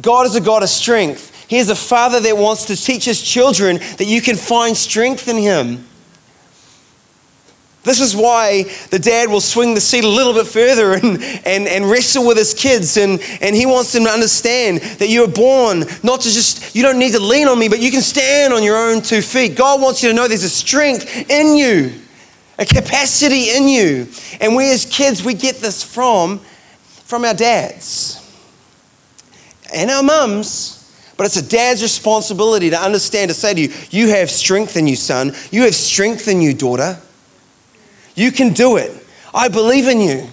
God 0.03 0.27
is 0.27 0.35
a 0.35 0.41
God 0.41 0.65
of 0.65 0.69
strength. 0.69 1.31
He 1.47 1.59
is 1.59 1.71
a 1.71 1.77
father 1.77 2.19
that 2.19 2.37
wants 2.37 2.65
to 2.65 2.77
teach 2.77 3.05
his 3.05 3.23
children 3.23 3.77
that 3.77 4.07
you 4.07 4.21
can 4.21 4.35
find 4.35 4.77
strength 4.77 5.29
in 5.29 5.37
him. 5.37 5.87
This 7.85 8.01
is 8.01 8.17
why 8.17 8.65
the 8.89 8.99
dad 8.99 9.29
will 9.29 9.43
swing 9.43 9.75
the 9.75 9.81
seat 9.81 10.05
a 10.05 10.09
little 10.09 10.33
bit 10.33 10.47
further 10.47 10.95
and, 10.95 11.23
and, 11.45 11.69
and 11.69 11.85
wrestle 11.85 12.27
with 12.27 12.39
his 12.39 12.55
kids. 12.55 12.97
And, 12.97 13.21
and 13.43 13.55
he 13.55 13.67
wants 13.67 13.93
them 13.93 14.05
to 14.05 14.11
understand 14.11 14.81
that 14.81 15.11
you 15.11 15.23
are 15.23 15.29
born 15.29 15.85
not 16.03 16.23
to 16.23 16.31
just, 16.31 16.75
you 16.75 16.83
don't 16.83 16.99
need 16.99 17.13
to 17.13 17.21
lean 17.21 17.47
on 17.47 17.59
me, 17.59 17.69
but 17.69 17.81
you 17.81 17.91
can 17.91 18.01
stand 18.01 18.55
on 18.55 18.63
your 18.63 18.77
own 18.77 19.03
two 19.03 19.21
feet. 19.21 19.55
God 19.55 19.83
wants 19.83 20.03
you 20.03 20.09
to 20.09 20.15
know 20.15 20.27
there's 20.27 20.45
a 20.45 20.49
strength 20.49 21.31
in 21.31 21.57
you, 21.57 21.93
a 22.59 22.65
capacity 22.65 23.51
in 23.51 23.69
you. 23.69 24.09
And 24.41 24.57
we 24.57 24.73
as 24.73 24.87
kids, 24.87 25.23
we 25.23 25.35
get 25.35 25.57
this 25.57 25.83
from, 25.83 26.39
from 27.05 27.27
our 27.27 27.35
dads 27.35 28.19
and 29.75 29.91
our 29.91 30.03
mums. 30.03 30.81
But 31.19 31.27
it's 31.27 31.37
a 31.37 31.47
dad's 31.47 31.83
responsibility 31.83 32.71
to 32.71 32.79
understand, 32.79 33.29
to 33.29 33.35
say 33.35 33.55
to 33.55 33.61
you, 33.61 33.73
you 33.91 34.09
have 34.09 34.31
strength 34.31 34.77
in 34.77 34.87
you, 34.87 34.97
son. 34.97 35.33
You 35.53 35.63
have 35.63 35.75
strength 35.75 36.27
in 36.27 36.41
you, 36.41 36.55
daughter. 36.55 36.99
You 38.15 38.31
can 38.31 38.53
do 38.53 38.77
it. 38.77 39.05
I 39.35 39.49
believe 39.49 39.89
in 39.89 40.01
you. 40.01 40.29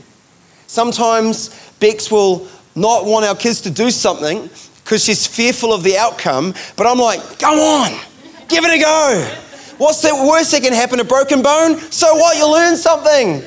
Sometimes 0.68 1.50
Bex 1.80 2.12
will 2.12 2.48
not 2.76 3.06
want 3.06 3.26
our 3.26 3.36
kids 3.36 3.62
to 3.62 3.70
do 3.70 3.92
something 3.92 4.50
because 4.84 5.04
she's 5.04 5.28
fearful 5.28 5.74
of 5.74 5.84
the 5.84 5.98
outcome, 5.98 6.54
but 6.76 6.88
I'm 6.88 6.98
like, 6.98 7.40
go 7.40 7.48
on, 7.48 7.92
give 8.48 8.64
it 8.64 8.74
a 8.74 8.82
go. 8.82 9.38
What's 9.78 10.02
the 10.02 10.14
worst 10.14 10.52
that 10.52 10.62
can 10.62 10.74
happen? 10.74 11.00
A 11.00 11.04
broken 11.04 11.42
bone? 11.42 11.80
So 11.92 12.14
what? 12.16 12.38
You 12.38 12.52
learn 12.52 12.78
something. 12.78 13.42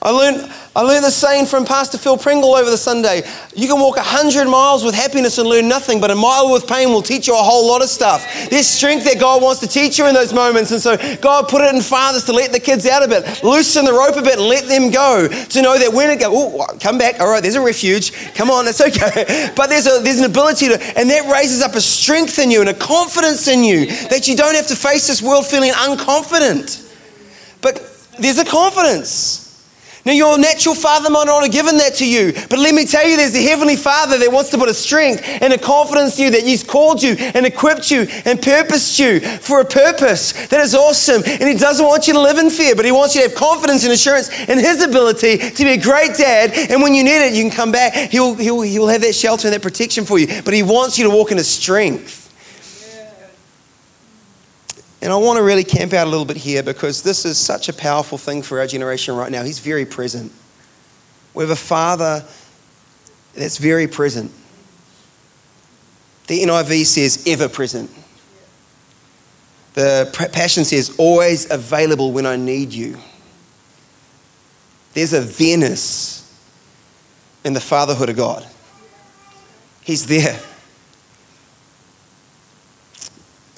I 0.00 0.10
learned, 0.10 0.48
I 0.76 0.82
learned 0.82 1.04
the 1.04 1.10
saying 1.10 1.46
from 1.46 1.64
Pastor 1.64 1.98
Phil 1.98 2.16
Pringle 2.16 2.54
over 2.54 2.70
the 2.70 2.78
Sunday. 2.78 3.22
You 3.56 3.66
can 3.66 3.80
walk 3.80 3.96
100 3.96 4.46
miles 4.48 4.84
with 4.84 4.94
happiness 4.94 5.38
and 5.38 5.48
learn 5.48 5.68
nothing, 5.68 6.00
but 6.00 6.12
a 6.12 6.14
mile 6.14 6.52
with 6.52 6.68
pain 6.68 6.90
will 6.90 7.02
teach 7.02 7.26
you 7.26 7.34
a 7.34 7.42
whole 7.42 7.66
lot 7.66 7.82
of 7.82 7.88
stuff. 7.88 8.24
There's 8.48 8.68
strength 8.68 9.04
that 9.06 9.18
God 9.18 9.42
wants 9.42 9.58
to 9.60 9.66
teach 9.66 9.98
you 9.98 10.06
in 10.06 10.14
those 10.14 10.32
moments. 10.32 10.70
And 10.70 10.80
so 10.80 10.96
God 11.16 11.48
put 11.48 11.62
it 11.62 11.74
in 11.74 11.80
fathers 11.80 12.24
to 12.26 12.32
let 12.32 12.52
the 12.52 12.60
kids 12.60 12.86
out 12.86 13.02
a 13.02 13.08
bit, 13.08 13.42
loosen 13.42 13.84
the 13.84 13.92
rope 13.92 14.16
a 14.16 14.22
bit 14.22 14.38
and 14.38 14.46
let 14.46 14.68
them 14.68 14.92
go. 14.92 15.26
To 15.26 15.62
know 15.62 15.76
that 15.76 15.92
when 15.92 16.10
it 16.10 16.20
goes, 16.20 16.30
oh, 16.30 16.64
come 16.80 16.96
back. 16.96 17.18
All 17.18 17.28
right, 17.28 17.42
there's 17.42 17.56
a 17.56 17.60
refuge. 17.60 18.12
Come 18.34 18.50
on, 18.50 18.66
that's 18.66 18.80
okay. 18.80 19.52
But 19.56 19.68
there's, 19.68 19.86
a, 19.86 20.00
there's 20.00 20.18
an 20.20 20.26
ability 20.26 20.68
to, 20.68 20.80
and 20.96 21.10
that 21.10 21.32
raises 21.32 21.60
up 21.60 21.74
a 21.74 21.80
strength 21.80 22.38
in 22.38 22.52
you 22.52 22.60
and 22.60 22.68
a 22.68 22.74
confidence 22.74 23.48
in 23.48 23.64
you 23.64 23.86
that 24.08 24.28
you 24.28 24.36
don't 24.36 24.54
have 24.54 24.68
to 24.68 24.76
face 24.76 25.08
this 25.08 25.20
world 25.20 25.44
feeling 25.44 25.72
unconfident. 25.72 26.84
But 27.60 27.82
there's 28.20 28.38
a 28.38 28.44
confidence. 28.44 29.47
Now, 30.08 30.14
your 30.14 30.38
natural 30.38 30.74
father 30.74 31.10
might 31.10 31.24
not 31.24 31.42
have 31.42 31.52
given 31.52 31.76
that 31.76 31.96
to 31.96 32.08
you, 32.08 32.32
but 32.48 32.58
let 32.58 32.74
me 32.74 32.86
tell 32.86 33.06
you, 33.06 33.18
there's 33.18 33.34
a 33.34 33.42
heavenly 33.42 33.76
father 33.76 34.16
that 34.16 34.32
wants 34.32 34.48
to 34.52 34.56
put 34.56 34.70
a 34.70 34.72
strength 34.72 35.22
and 35.22 35.52
a 35.52 35.58
confidence 35.58 36.18
in 36.18 36.24
you 36.24 36.30
that 36.30 36.44
he's 36.44 36.64
called 36.64 37.02
you 37.02 37.12
and 37.12 37.44
equipped 37.44 37.90
you 37.90 38.06
and 38.24 38.40
purposed 38.40 38.98
you 38.98 39.20
for 39.20 39.60
a 39.60 39.66
purpose 39.66 40.32
that 40.46 40.60
is 40.60 40.74
awesome. 40.74 41.22
And 41.26 41.46
he 41.46 41.58
doesn't 41.58 41.84
want 41.84 42.08
you 42.08 42.14
to 42.14 42.20
live 42.20 42.38
in 42.38 42.48
fear, 42.48 42.74
but 42.74 42.86
he 42.86 42.90
wants 42.90 43.16
you 43.16 43.20
to 43.20 43.28
have 43.28 43.36
confidence 43.36 43.84
and 43.84 43.92
assurance 43.92 44.30
in 44.48 44.58
his 44.58 44.82
ability 44.82 45.50
to 45.50 45.62
be 45.62 45.72
a 45.72 45.76
great 45.76 46.16
dad. 46.16 46.52
And 46.70 46.80
when 46.80 46.94
you 46.94 47.04
need 47.04 47.26
it, 47.26 47.34
you 47.34 47.42
can 47.42 47.52
come 47.52 47.70
back. 47.70 47.92
He'll, 48.10 48.34
he'll, 48.34 48.62
he'll 48.62 48.88
have 48.88 49.02
that 49.02 49.14
shelter 49.14 49.48
and 49.48 49.54
that 49.54 49.60
protection 49.60 50.06
for 50.06 50.18
you, 50.18 50.40
but 50.42 50.54
he 50.54 50.62
wants 50.62 50.96
you 50.96 51.04
to 51.04 51.10
walk 51.10 51.32
in 51.32 51.36
his 51.36 51.48
strength. 51.48 52.27
And 55.00 55.12
I 55.12 55.16
want 55.16 55.36
to 55.36 55.42
really 55.42 55.64
camp 55.64 55.92
out 55.92 56.06
a 56.06 56.10
little 56.10 56.24
bit 56.24 56.36
here 56.36 56.62
because 56.62 57.02
this 57.02 57.24
is 57.24 57.38
such 57.38 57.68
a 57.68 57.72
powerful 57.72 58.18
thing 58.18 58.42
for 58.42 58.58
our 58.58 58.66
generation 58.66 59.14
right 59.14 59.30
now. 59.30 59.44
He's 59.44 59.60
very 59.60 59.86
present. 59.86 60.32
We 61.34 61.44
have 61.44 61.50
a 61.50 61.56
father 61.56 62.24
that's 63.34 63.58
very 63.58 63.86
present. 63.86 64.32
The 66.26 66.42
NIV 66.42 66.84
says 66.86 67.24
ever 67.26 67.48
present. 67.48 67.90
The 69.74 70.10
Passion 70.32 70.64
says 70.64 70.96
always 70.98 71.48
available 71.50 72.12
when 72.12 72.26
I 72.26 72.34
need 72.34 72.72
you. 72.72 72.98
There's 74.94 75.12
a 75.12 75.22
thereness 75.22 76.24
in 77.44 77.52
the 77.52 77.60
fatherhood 77.60 78.08
of 78.08 78.16
God. 78.16 78.44
He's 79.82 80.06
there. 80.06 80.40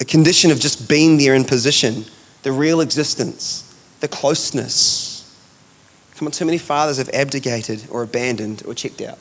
condition 0.11 0.51
of 0.51 0.59
just 0.59 0.89
being 0.89 1.17
there 1.17 1.33
in 1.33 1.45
position, 1.45 2.03
the 2.43 2.51
real 2.51 2.81
existence, 2.81 3.73
the 4.01 4.09
closeness. 4.09 5.09
Come 6.15 6.27
on, 6.27 6.33
too 6.33 6.43
many 6.43 6.57
fathers 6.57 6.97
have 6.97 7.09
abdicated 7.13 7.87
or 7.89 8.03
abandoned 8.03 8.61
or 8.67 8.73
checked 8.73 8.99
out. 8.99 9.17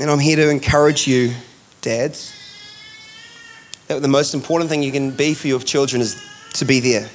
And 0.00 0.10
I'm 0.10 0.18
here 0.18 0.34
to 0.36 0.50
encourage 0.50 1.06
you, 1.06 1.32
dads, 1.82 2.34
that 3.86 4.02
the 4.02 4.08
most 4.08 4.34
important 4.34 4.68
thing 4.68 4.82
you 4.82 4.90
can 4.90 5.12
be 5.12 5.32
for 5.32 5.46
your 5.46 5.60
children 5.60 6.02
is 6.02 6.20
to 6.54 6.64
be 6.64 6.80
there. 6.80 7.08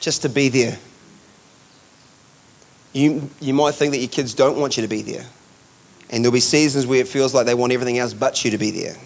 Just 0.00 0.22
to 0.22 0.28
be 0.28 0.48
there. 0.48 0.76
You, 2.92 3.30
you 3.40 3.54
might 3.54 3.76
think 3.76 3.92
that 3.92 3.98
your 3.98 4.08
kids 4.08 4.34
don't 4.34 4.58
want 4.58 4.76
you 4.76 4.82
to 4.82 4.88
be 4.88 5.02
there. 5.02 5.26
And 6.10 6.24
there'll 6.24 6.32
be 6.32 6.40
seasons 6.40 6.84
where 6.84 7.00
it 7.00 7.06
feels 7.06 7.32
like 7.32 7.46
they 7.46 7.54
want 7.54 7.72
everything 7.72 7.98
else 7.98 8.12
but 8.12 8.44
you 8.44 8.50
to 8.50 8.58
be 8.58 8.72
there 8.72 8.96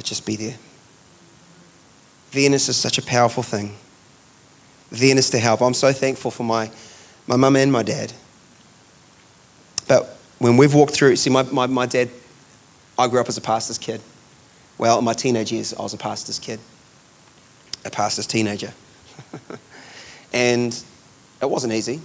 but 0.00 0.06
just 0.06 0.24
be 0.24 0.34
there. 0.34 0.56
Thereness 2.30 2.70
is 2.70 2.78
such 2.78 2.96
a 2.96 3.02
powerful 3.02 3.42
thing. 3.42 3.76
Thereness 4.88 5.28
to 5.28 5.38
help. 5.38 5.60
I'm 5.60 5.74
so 5.74 5.92
thankful 5.92 6.30
for 6.30 6.42
my, 6.42 6.70
my 7.26 7.36
mum 7.36 7.54
and 7.54 7.70
my 7.70 7.82
dad. 7.82 8.10
But 9.86 10.16
when 10.38 10.56
we've 10.56 10.72
walked 10.72 10.94
through, 10.94 11.16
see, 11.16 11.28
my, 11.28 11.42
my, 11.42 11.66
my 11.66 11.84
dad, 11.84 12.08
I 12.98 13.08
grew 13.08 13.20
up 13.20 13.28
as 13.28 13.36
a 13.36 13.42
pastor's 13.42 13.76
kid. 13.76 14.00
Well, 14.78 14.98
in 14.98 15.04
my 15.04 15.12
teenage 15.12 15.52
years, 15.52 15.74
I 15.74 15.82
was 15.82 15.92
a 15.92 15.98
pastor's 15.98 16.38
kid, 16.38 16.60
a 17.84 17.90
pastor's 17.90 18.26
teenager. 18.26 18.72
and 20.32 20.82
it 21.42 21.50
wasn't 21.50 21.74
easy. 21.74 22.00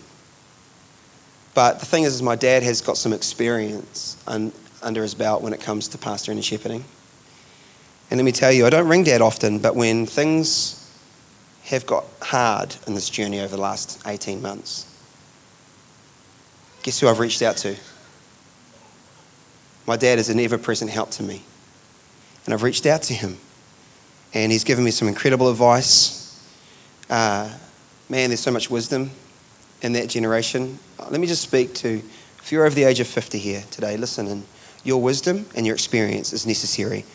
But 1.53 1.79
the 1.79 1.85
thing 1.85 2.03
is, 2.03 2.13
is 2.15 2.21
my 2.21 2.35
dad 2.35 2.61
has 2.61 2.81
got 2.81 2.97
some 2.97 3.13
experience 3.13 4.21
un, 4.27 4.51
under 4.83 5.01
his 5.01 5.15
belt 5.15 5.41
when 5.41 5.53
it 5.53 5.61
comes 5.61 5.87
to 5.87 5.97
pastoring 5.97 6.31
and 6.33 6.43
shepherding. 6.43 6.83
And 8.09 8.19
let 8.19 8.23
me 8.23 8.31
tell 8.31 8.51
you, 8.51 8.65
I 8.65 8.69
don't 8.69 8.87
ring 8.87 9.03
dad 9.03 9.21
often, 9.21 9.59
but 9.59 9.75
when 9.75 10.05
things 10.05 10.81
have 11.65 11.85
got 11.85 12.05
hard 12.21 12.75
in 12.85 12.93
this 12.93 13.09
journey 13.09 13.39
over 13.39 13.55
the 13.55 13.61
last 13.61 14.01
18 14.05 14.41
months, 14.41 14.85
guess 16.83 16.99
who 16.99 17.07
I've 17.07 17.19
reached 17.19 17.41
out 17.41 17.57
to? 17.57 17.75
My 19.87 19.97
dad 19.97 20.19
is 20.19 20.29
an 20.29 20.39
ever 20.39 20.57
present 20.57 20.91
help 20.91 21.11
to 21.11 21.23
me. 21.23 21.41
And 22.45 22.53
I've 22.53 22.63
reached 22.63 22.85
out 22.85 23.01
to 23.03 23.13
him. 23.13 23.37
And 24.33 24.51
he's 24.51 24.63
given 24.63 24.83
me 24.83 24.91
some 24.91 25.07
incredible 25.07 25.49
advice. 25.49 26.43
Uh, 27.09 27.51
man, 28.09 28.29
there's 28.29 28.39
so 28.39 28.51
much 28.51 28.69
wisdom 28.69 29.09
in 29.81 29.93
that 29.93 30.09
generation. 30.09 30.77
Let 31.09 31.19
me 31.19 31.27
just 31.27 31.41
speak 31.41 31.73
to, 31.75 32.01
if 32.39 32.51
you're 32.51 32.65
over 32.65 32.75
the 32.75 32.83
age 32.83 32.99
of 32.99 33.07
50 33.07 33.39
here 33.39 33.63
today, 33.71 33.97
listen, 33.97 34.27
and 34.27 34.43
your 34.83 35.01
wisdom 35.01 35.45
and 35.55 35.65
your 35.65 35.73
experience 35.73 36.33
is 36.33 36.45
necessary 36.45 37.05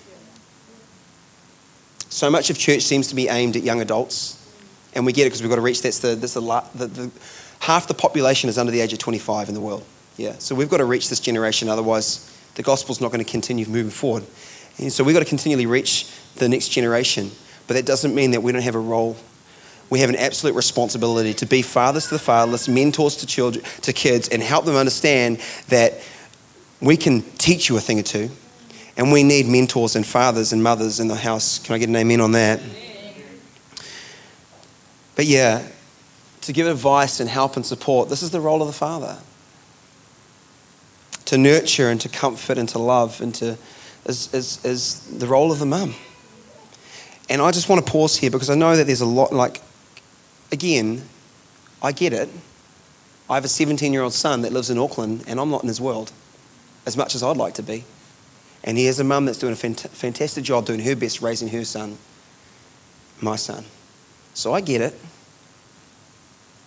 so 2.10 2.28
much 2.28 2.50
of 2.50 2.58
church 2.58 2.82
seems 2.82 3.08
to 3.08 3.14
be 3.14 3.28
aimed 3.28 3.56
at 3.56 3.62
young 3.62 3.80
adults, 3.80 4.36
and 4.94 5.06
we 5.06 5.12
get 5.12 5.22
it 5.22 5.26
because 5.26 5.42
we've 5.42 5.48
got 5.48 5.56
to 5.56 5.62
reach 5.62 5.80
that's 5.80 6.00
the, 6.00 6.16
that's 6.16 6.34
the, 6.34 6.40
the, 6.74 6.86
the, 6.86 7.10
half 7.60 7.86
the 7.86 7.94
population 7.94 8.50
is 8.50 8.58
under 8.58 8.72
the 8.72 8.80
age 8.80 8.92
of 8.92 8.98
25 8.98 9.48
in 9.48 9.54
the 9.54 9.60
world. 9.60 9.84
Yeah, 10.16 10.34
so 10.38 10.54
we've 10.54 10.68
got 10.68 10.78
to 10.78 10.84
reach 10.84 11.08
this 11.08 11.20
generation, 11.20 11.68
otherwise 11.68 12.36
the 12.56 12.62
gospel's 12.62 13.00
not 13.00 13.12
going 13.12 13.24
to 13.24 13.30
continue 13.30 13.64
moving 13.66 13.92
forward. 13.92 14.24
And 14.78 14.92
so 14.92 15.04
we've 15.04 15.14
got 15.14 15.20
to 15.20 15.28
continually 15.28 15.66
reach 15.66 16.12
the 16.36 16.48
next 16.48 16.68
generation, 16.70 17.30
but 17.66 17.74
that 17.74 17.86
doesn't 17.86 18.14
mean 18.14 18.32
that 18.32 18.42
we 18.42 18.50
don't 18.50 18.62
have 18.62 18.74
a 18.74 18.80
role. 18.80 19.16
We 19.88 20.00
have 20.00 20.10
an 20.10 20.16
absolute 20.16 20.54
responsibility 20.54 21.32
to 21.34 21.46
be 21.46 21.62
fathers 21.62 22.08
to 22.08 22.14
the 22.14 22.18
fatherless, 22.18 22.68
mentors 22.68 23.16
to 23.16 23.26
children, 23.26 23.64
to 23.82 23.92
kids, 23.92 24.28
and 24.28 24.42
help 24.42 24.64
them 24.64 24.76
understand 24.76 25.40
that 25.68 25.94
we 26.80 26.96
can 26.96 27.22
teach 27.38 27.68
you 27.68 27.76
a 27.76 27.80
thing 27.80 28.00
or 28.00 28.02
two, 28.02 28.30
and 28.96 29.12
we 29.12 29.22
need 29.22 29.46
mentors 29.46 29.96
and 29.96 30.06
fathers 30.06 30.52
and 30.52 30.62
mothers 30.62 31.00
in 31.00 31.08
the 31.08 31.16
house. 31.16 31.58
Can 31.58 31.74
I 31.74 31.78
get 31.78 31.88
an 31.88 31.96
amen 31.96 32.20
on 32.20 32.32
that? 32.32 32.60
But 35.16 35.26
yeah, 35.26 35.66
to 36.42 36.52
give 36.52 36.66
advice 36.66 37.20
and 37.20 37.28
help 37.28 37.56
and 37.56 37.64
support, 37.64 38.08
this 38.08 38.22
is 38.22 38.30
the 38.30 38.40
role 38.40 38.62
of 38.62 38.66
the 38.68 38.74
father. 38.74 39.18
To 41.26 41.38
nurture 41.38 41.90
and 41.90 42.00
to 42.00 42.08
comfort 42.08 42.58
and 42.58 42.68
to 42.70 42.78
love 42.78 43.20
and 43.20 43.34
to 43.36 43.56
is, 44.06 44.32
is, 44.34 44.64
is 44.64 45.18
the 45.18 45.26
role 45.26 45.52
of 45.52 45.58
the 45.58 45.66
mum. 45.66 45.94
And 47.28 47.40
I 47.40 47.50
just 47.52 47.68
want 47.68 47.84
to 47.84 47.90
pause 47.90 48.16
here 48.16 48.30
because 48.30 48.50
I 48.50 48.54
know 48.54 48.76
that 48.76 48.86
there's 48.86 49.02
a 49.02 49.06
lot, 49.06 49.32
like, 49.32 49.60
again, 50.50 51.02
I 51.82 51.92
get 51.92 52.12
it. 52.12 52.28
I 53.28 53.34
have 53.34 53.44
a 53.44 53.48
17 53.48 53.92
year 53.92 54.02
old 54.02 54.12
son 54.12 54.42
that 54.42 54.52
lives 54.52 54.70
in 54.70 54.78
Auckland 54.78 55.24
and 55.28 55.38
I'm 55.38 55.50
not 55.50 55.62
in 55.62 55.68
his 55.68 55.80
world 55.80 56.10
as 56.86 56.96
much 56.96 57.14
as 57.14 57.22
I'd 57.22 57.36
like 57.36 57.54
to 57.54 57.62
be. 57.62 57.84
And 58.64 58.76
he 58.76 58.86
has 58.86 59.00
a 59.00 59.04
mum 59.04 59.24
that's 59.24 59.38
doing 59.38 59.52
a 59.52 59.56
fant- 59.56 59.88
fantastic 59.88 60.44
job 60.44 60.66
doing 60.66 60.80
her 60.80 60.94
best 60.94 61.22
raising 61.22 61.48
her 61.48 61.64
son, 61.64 61.96
my 63.20 63.36
son. 63.36 63.64
So 64.34 64.52
I 64.52 64.60
get 64.60 64.80
it. 64.80 64.94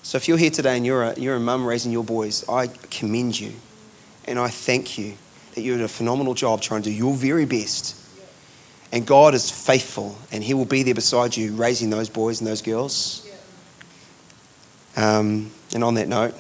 So 0.02 0.18
if 0.18 0.28
you're 0.28 0.38
here 0.38 0.50
today 0.50 0.76
and 0.76 0.86
you're 0.86 1.04
a, 1.04 1.20
you're 1.20 1.36
a 1.36 1.40
mum 1.40 1.66
raising 1.66 1.92
your 1.92 2.04
boys, 2.04 2.48
I 2.50 2.68
commend 2.90 3.40
you 3.40 3.54
and 4.26 4.40
I 4.40 4.48
thank 4.50 4.98
you 4.98 5.14
that 5.54 5.62
you 5.62 5.78
did 5.78 5.84
a 5.84 5.88
phenomenal 5.88 6.34
job 6.34 6.62
trying 6.62 6.82
to 6.82 6.90
do 6.90 6.96
your 6.96 7.14
very 7.14 7.46
best. 7.46 7.96
And 8.92 9.06
God 9.06 9.34
is 9.34 9.50
faithful 9.50 10.18
and 10.32 10.44
He 10.44 10.54
will 10.54 10.66
be 10.66 10.84
there 10.84 10.96
beside 10.96 11.38
you 11.38 11.54
raising 11.56 11.90
those 11.90 12.10
boys 12.10 12.42
and 12.42 12.48
those 12.48 12.62
girls. 12.62 13.28
Um, 14.96 15.52
and 15.74 15.84
on 15.84 15.96
that 15.96 16.08
note, 16.08 16.36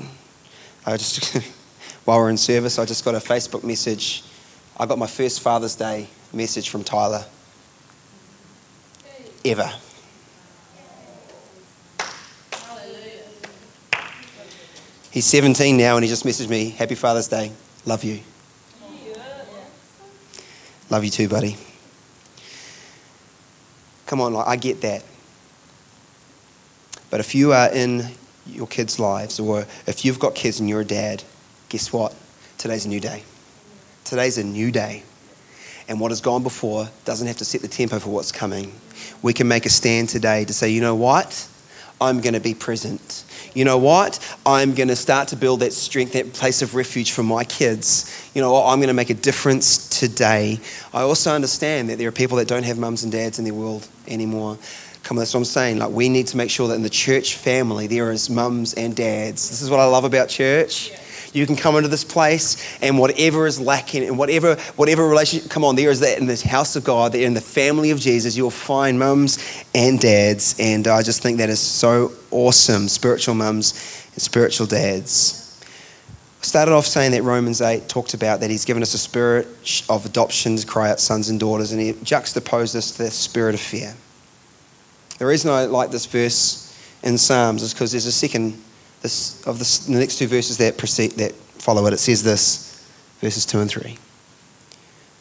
I 0.85 0.97
just, 0.97 1.35
while 2.05 2.17
we're 2.17 2.29
in 2.29 2.37
service, 2.37 2.77
I 2.79 2.85
just 2.85 3.05
got 3.05 3.15
a 3.15 3.19
Facebook 3.19 3.63
message 3.63 4.23
I 4.77 4.85
got 4.85 4.97
my 4.97 5.07
first 5.07 5.41
Father's 5.41 5.75
Day 5.75 6.07
message 6.31 6.69
from 6.69 6.83
Tyler 6.83 7.25
ever. 9.45 9.71
He's 15.11 15.25
17 15.25 15.77
now 15.77 15.95
and 15.95 16.03
he 16.03 16.09
just 16.09 16.25
messaged 16.25 16.49
me, 16.49 16.69
Happy 16.69 16.95
Father's 16.95 17.27
Day. 17.27 17.51
Love 17.85 18.03
you. 18.03 18.21
Love 20.89 21.03
you 21.03 21.11
too, 21.11 21.27
buddy. 21.27 21.55
Come 24.07 24.21
on, 24.21 24.35
I 24.35 24.55
get 24.55 24.81
that. 24.81 25.03
But 27.11 27.19
if 27.19 27.35
you 27.35 27.53
are 27.53 27.71
in 27.71 28.09
your 28.47 28.67
kids' 28.67 28.99
lives, 28.99 29.39
or 29.39 29.67
if 29.85 30.03
you've 30.03 30.19
got 30.19 30.33
kids 30.33 30.59
and 30.59 30.67
you're 30.67 30.81
a 30.81 30.85
dad, 30.85 31.23
guess 31.69 31.93
what? 31.93 32.15
Today's 32.57 32.85
a 32.85 32.89
new 32.89 32.99
day. 32.99 33.23
Today's 34.05 34.37
a 34.37 34.43
new 34.43 34.71
day. 34.71 35.03
And 35.87 35.99
what 35.99 36.11
has 36.11 36.21
gone 36.21 36.43
before 36.43 36.89
doesn't 37.05 37.27
have 37.27 37.37
to 37.37 37.45
set 37.45 37.61
the 37.61 37.67
tempo 37.67 37.99
for 37.99 38.09
what's 38.09 38.31
coming. 38.31 38.71
We 39.21 39.33
can 39.33 39.47
make 39.47 39.65
a 39.65 39.69
stand 39.69 40.09
today 40.09 40.45
to 40.45 40.53
say, 40.53 40.69
you 40.69 40.81
know 40.81 40.95
what? 40.95 41.47
I'm 42.01 42.19
going 42.21 42.33
to 42.33 42.39
be 42.39 42.53
present. 42.53 43.23
You 43.53 43.65
know 43.65 43.77
what? 43.77 44.19
I'm 44.45 44.73
going 44.73 44.89
to 44.89 44.95
start 44.95 45.29
to 45.29 45.35
build 45.35 45.61
that 45.61 45.73
strength, 45.73 46.13
that 46.13 46.33
place 46.33 46.61
of 46.61 46.75
refuge 46.75 47.11
for 47.11 47.23
my 47.23 47.43
kids. 47.43 48.29
You 48.33 48.41
know 48.41 48.51
what? 48.51 48.65
I'm 48.65 48.79
going 48.79 48.87
to 48.87 48.93
make 48.93 49.09
a 49.09 49.15
difference 49.15 49.87
today. 49.89 50.59
I 50.93 51.01
also 51.01 51.31
understand 51.31 51.89
that 51.89 51.97
there 51.97 52.07
are 52.07 52.13
people 52.13 52.37
that 52.37 52.47
don't 52.47 52.63
have 52.63 52.77
mums 52.77 53.03
and 53.03 53.11
dads 53.11 53.39
in 53.39 53.45
their 53.45 53.53
world 53.53 53.87
anymore. 54.07 54.57
Come 55.03 55.17
on, 55.17 55.21
that's 55.21 55.33
what 55.33 55.41
I'm 55.41 55.45
saying. 55.45 55.79
Like, 55.79 55.91
we 55.91 56.09
need 56.09 56.27
to 56.27 56.37
make 56.37 56.49
sure 56.49 56.67
that 56.69 56.75
in 56.75 56.81
the 56.81 56.89
church 56.89 57.35
family, 57.35 57.87
there 57.87 58.11
is 58.11 58.29
mums 58.29 58.73
and 58.73 58.95
dads. 58.95 59.49
This 59.49 59.61
is 59.61 59.69
what 59.69 59.79
I 59.79 59.85
love 59.85 60.05
about 60.05 60.29
church. 60.29 60.91
You 61.33 61.47
can 61.47 61.55
come 61.55 61.75
into 61.75 61.89
this 61.89 62.03
place 62.03 62.63
and 62.81 62.97
whatever 62.99 63.47
is 63.47 63.59
lacking 63.59 64.03
and 64.03 64.17
whatever, 64.17 64.55
whatever 64.75 65.07
relationship, 65.07 65.49
come 65.49 65.65
on, 65.65 65.75
there 65.75 65.89
is 65.89 65.99
that 66.01 66.19
in 66.19 66.27
the 66.27 66.37
house 66.47 66.75
of 66.75 66.83
God, 66.83 67.11
that 67.13 67.21
in 67.21 67.33
the 67.33 67.41
family 67.41 67.89
of 67.89 67.99
Jesus, 67.99 68.37
you'll 68.37 68.51
find 68.51 68.99
mums 68.99 69.39
and 69.73 69.99
dads. 69.99 70.55
And 70.59 70.87
I 70.87 71.01
just 71.01 71.23
think 71.23 71.39
that 71.39 71.49
is 71.49 71.59
so 71.59 72.11
awesome 72.29 72.87
spiritual 72.87 73.33
mums 73.33 73.73
and 74.13 74.21
spiritual 74.21 74.67
dads. 74.67 75.39
I 76.41 76.45
started 76.45 76.73
off 76.73 76.85
saying 76.85 77.13
that 77.13 77.23
Romans 77.23 77.61
8 77.61 77.87
talked 77.87 78.13
about 78.13 78.41
that 78.41 78.51
he's 78.51 78.65
given 78.65 78.83
us 78.83 78.93
a 78.93 78.97
spirit 78.97 79.47
of 79.89 80.05
adoption 80.05 80.57
to 80.57 80.67
cry 80.67 80.91
out 80.91 80.99
sons 80.99 81.29
and 81.29 81.39
daughters, 81.39 81.71
and 81.71 81.81
he 81.81 81.93
juxtaposed 82.03 82.75
this 82.75 82.91
to 82.91 83.03
the 83.03 83.11
spirit 83.11 83.55
of 83.55 83.61
fear. 83.61 83.95
The 85.17 85.25
reason 85.25 85.49
I 85.49 85.65
like 85.65 85.89
this 85.89 86.05
verse 86.05 86.77
in 87.01 87.17
Psalms 87.17 87.63
is 87.63 87.73
because 87.73 87.91
there's 87.91 88.05
a 88.05 88.11
second 88.11 88.61
this, 89.03 89.45
of 89.45 89.59
the 89.59 89.91
next 89.99 90.17
two 90.17 90.27
verses 90.27 90.57
that 90.57 90.77
precede 90.79 91.11
that 91.11 91.33
follow 91.33 91.85
it. 91.85 91.93
It 91.93 91.99
says 91.99 92.23
this, 92.23 92.89
verses 93.21 93.45
two 93.45 93.59
and 93.59 93.69
three. 93.69 93.97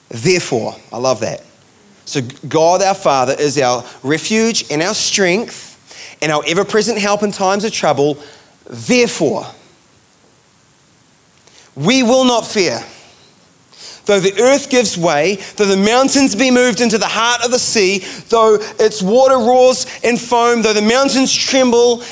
Therefore, 0.09 0.75
I 0.93 0.97
love 0.97 1.21
that. 1.21 1.45
So 2.05 2.21
God 2.49 2.83
our 2.83 2.95
Father 2.95 3.37
is 3.39 3.59
our 3.59 3.85
refuge 4.03 4.71
and 4.71 4.83
our 4.83 4.95
strength 4.95 6.19
and 6.21 6.33
our 6.33 6.43
ever-present 6.47 6.99
help 6.99 7.23
in 7.23 7.33
times 7.33 7.65
of 7.65 7.73
trouble. 7.73 8.23
Therefore, 8.67 9.47
we 11.75 12.03
will 12.03 12.25
not 12.25 12.47
fear. 12.47 12.83
Though 14.05 14.19
the 14.19 14.41
earth 14.43 14.69
gives 14.69 14.99
way, 14.99 15.37
though 15.57 15.65
the 15.65 15.77
mountains 15.77 16.35
be 16.35 16.51
moved 16.51 16.81
into 16.81 16.99
the 16.99 17.07
heart 17.07 17.45
of 17.45 17.53
the 17.53 17.59
sea, 17.59 18.01
though 18.29 18.59
its 18.81 19.01
water 19.01 19.37
roars 19.37 19.87
and 20.03 20.21
foam, 20.21 20.63
though 20.63 20.73
the 20.73 20.83
mountains 20.83 21.33
tremble 21.33 22.03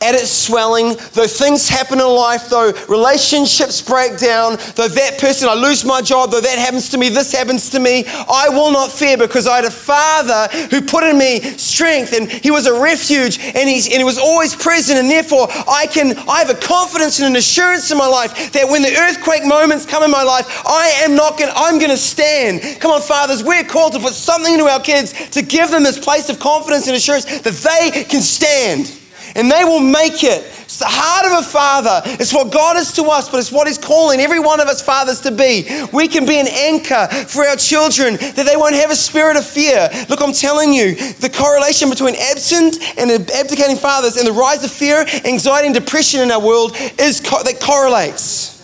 at 0.00 0.14
its 0.14 0.30
swelling, 0.30 0.94
though 1.12 1.26
things 1.26 1.68
happen 1.68 1.98
in 1.98 2.06
life, 2.06 2.48
though 2.48 2.72
relationships 2.88 3.82
break 3.82 4.18
down, 4.18 4.56
though 4.76 4.86
that 4.86 5.18
person, 5.18 5.48
I 5.48 5.54
lose 5.54 5.84
my 5.84 6.00
job, 6.00 6.30
though 6.30 6.40
that 6.40 6.58
happens 6.58 6.88
to 6.90 6.98
me, 6.98 7.08
this 7.08 7.32
happens 7.32 7.70
to 7.70 7.80
me, 7.80 8.04
I 8.06 8.48
will 8.48 8.70
not 8.70 8.92
fear 8.92 9.18
because 9.18 9.48
I 9.48 9.56
had 9.56 9.64
a 9.64 9.70
father 9.70 10.46
who 10.68 10.82
put 10.82 11.02
in 11.02 11.18
me 11.18 11.40
strength 11.40 12.12
and 12.12 12.30
he 12.30 12.50
was 12.50 12.66
a 12.66 12.80
refuge 12.80 13.38
and, 13.38 13.68
he's, 13.68 13.86
and 13.86 13.96
he 13.96 14.04
was 14.04 14.18
always 14.18 14.54
present. 14.54 14.98
And 14.98 15.10
therefore, 15.10 15.48
I 15.50 15.86
can, 15.90 16.16
I 16.28 16.38
have 16.38 16.50
a 16.50 16.60
confidence 16.60 17.18
and 17.18 17.28
an 17.28 17.36
assurance 17.36 17.90
in 17.90 17.98
my 17.98 18.06
life 18.06 18.52
that 18.52 18.68
when 18.68 18.82
the 18.82 18.96
earthquake 18.96 19.44
moments 19.44 19.84
come 19.84 20.04
in 20.04 20.10
my 20.10 20.22
life, 20.22 20.46
I 20.66 21.02
am 21.02 21.16
not 21.16 21.38
going 21.38 21.50
I'm 21.56 21.78
going 21.78 21.90
to 21.90 21.96
stand. 21.96 22.80
Come 22.80 22.92
on, 22.92 23.00
fathers, 23.00 23.42
we're 23.42 23.64
called 23.64 23.94
to 23.94 23.98
put 23.98 24.14
something 24.14 24.52
into 24.52 24.66
our 24.66 24.80
kids 24.80 25.12
to 25.30 25.42
give 25.42 25.70
them 25.70 25.82
this 25.82 25.98
place 25.98 26.28
of 26.28 26.38
confidence 26.38 26.86
and 26.86 26.96
assurance 26.96 27.24
that 27.24 27.54
they 27.54 28.04
can 28.04 28.20
stand 28.20 28.92
and 29.38 29.50
they 29.50 29.62
will 29.62 29.80
make 29.80 30.24
it. 30.24 30.44
It's 30.64 30.80
the 30.80 30.86
heart 30.88 31.26
of 31.26 31.46
a 31.46 31.48
father. 31.48 32.02
It's 32.20 32.34
what 32.34 32.52
God 32.52 32.76
is 32.76 32.92
to 32.94 33.04
us, 33.04 33.30
but 33.30 33.38
it's 33.38 33.52
what 33.52 33.68
He's 33.68 33.78
calling 33.78 34.20
every 34.20 34.40
one 34.40 34.60
of 34.60 34.66
us 34.66 34.82
fathers 34.82 35.20
to 35.20 35.30
be. 35.30 35.66
We 35.92 36.08
can 36.08 36.26
be 36.26 36.38
an 36.40 36.48
anchor 36.48 37.06
for 37.28 37.46
our 37.46 37.56
children 37.56 38.16
that 38.16 38.44
they 38.44 38.56
won't 38.56 38.74
have 38.74 38.90
a 38.90 38.96
spirit 38.96 39.36
of 39.36 39.46
fear. 39.46 39.88
Look, 40.08 40.20
I'm 40.20 40.32
telling 40.32 40.72
you, 40.72 40.96
the 40.96 41.30
correlation 41.30 41.88
between 41.88 42.16
absent 42.16 42.78
and 42.98 43.10
abdicating 43.30 43.76
fathers 43.76 44.16
and 44.16 44.26
the 44.26 44.32
rise 44.32 44.64
of 44.64 44.72
fear, 44.72 45.06
anxiety, 45.24 45.68
and 45.68 45.74
depression 45.74 46.20
in 46.20 46.32
our 46.32 46.44
world 46.44 46.72
is 46.98 47.20
co- 47.20 47.42
that 47.44 47.60
correlates. 47.60 48.58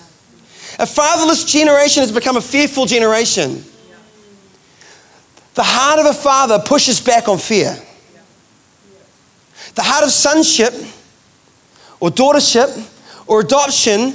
A 0.81 0.87
fatherless 0.87 1.45
generation 1.45 2.00
has 2.00 2.11
become 2.11 2.37
a 2.37 2.40
fearful 2.40 2.87
generation. 2.87 3.64
The 5.54 5.62
heart 5.62 6.00
of 6.00 6.07
a 6.07 6.12
father 6.12 6.59
pushes 6.59 7.00
back 7.00 7.28
on 7.28 7.38
fear. 7.38 7.81
The 9.74 9.82
heart 9.82 10.04
of 10.04 10.10
sonship 10.10 10.72
or 12.00 12.10
daughtership 12.10 12.90
or 13.26 13.40
adoption 13.40 14.14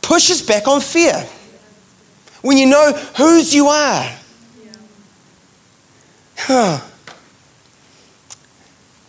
pushes 0.00 0.42
back 0.42 0.68
on 0.68 0.80
fear. 0.80 1.26
When 2.42 2.56
you 2.56 2.66
know 2.66 2.92
whose 3.16 3.54
you 3.54 3.66
are. 3.66 4.10
Huh. 6.38 6.80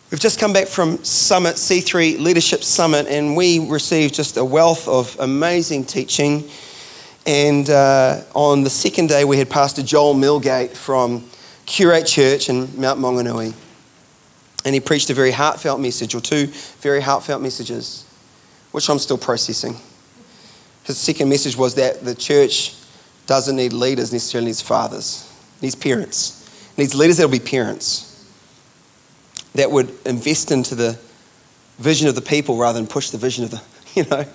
We've 0.09 0.19
just 0.19 0.39
come 0.39 0.53
back 0.53 0.67
from 0.67 1.03
Summit, 1.03 1.55
C3 1.55 2.19
Leadership 2.19 2.63
Summit, 2.63 3.07
and 3.07 3.35
we 3.35 3.59
received 3.69 4.13
just 4.13 4.37
a 4.37 4.43
wealth 4.43 4.87
of 4.87 5.15
amazing 5.19 5.83
teaching. 5.83 6.49
And 7.25 7.69
uh, 7.69 8.23
on 8.33 8.63
the 8.63 8.69
second 8.69 9.09
day, 9.09 9.25
we 9.25 9.37
had 9.37 9.49
Pastor 9.49 9.83
Joel 9.83 10.15
Milgate 10.15 10.71
from 10.71 11.29
Curate 11.65 12.07
Church 12.07 12.49
in 12.49 12.79
Mount 12.79 12.99
Maunganui 12.99 13.53
and 14.67 14.73
he 14.73 14.81
preached 14.81 15.09
a 15.09 15.13
very 15.13 15.31
heartfelt 15.31 15.79
message, 15.79 16.13
or 16.13 16.19
two 16.19 16.47
very 16.81 16.99
heartfelt 16.99 17.41
messages, 17.41 18.05
which 18.73 18.89
I'm 18.89 18.99
still 18.99 19.17
processing. 19.17 19.77
His 20.83 20.97
second 20.97 21.29
message 21.29 21.55
was 21.55 21.75
that 21.75 22.03
the 22.03 22.13
church 22.13 22.75
doesn't 23.27 23.55
need 23.55 23.71
leaders 23.71 24.11
necessarily, 24.11 24.47
needs 24.47 24.59
fathers, 24.59 25.33
needs 25.61 25.73
parents, 25.73 26.73
needs 26.75 26.93
leaders 26.93 27.15
that 27.15 27.23
will 27.23 27.31
be 27.31 27.39
parents, 27.39 28.29
that 29.55 29.71
would 29.71 29.89
invest 30.05 30.51
into 30.51 30.75
the 30.75 30.99
vision 31.79 32.09
of 32.09 32.15
the 32.15 32.21
people 32.21 32.57
rather 32.57 32.77
than 32.77 32.87
push 32.87 33.09
the 33.11 33.17
vision 33.17 33.45
of 33.45 33.51
the, 33.51 33.61
you 33.95 34.03
know, 34.09 34.25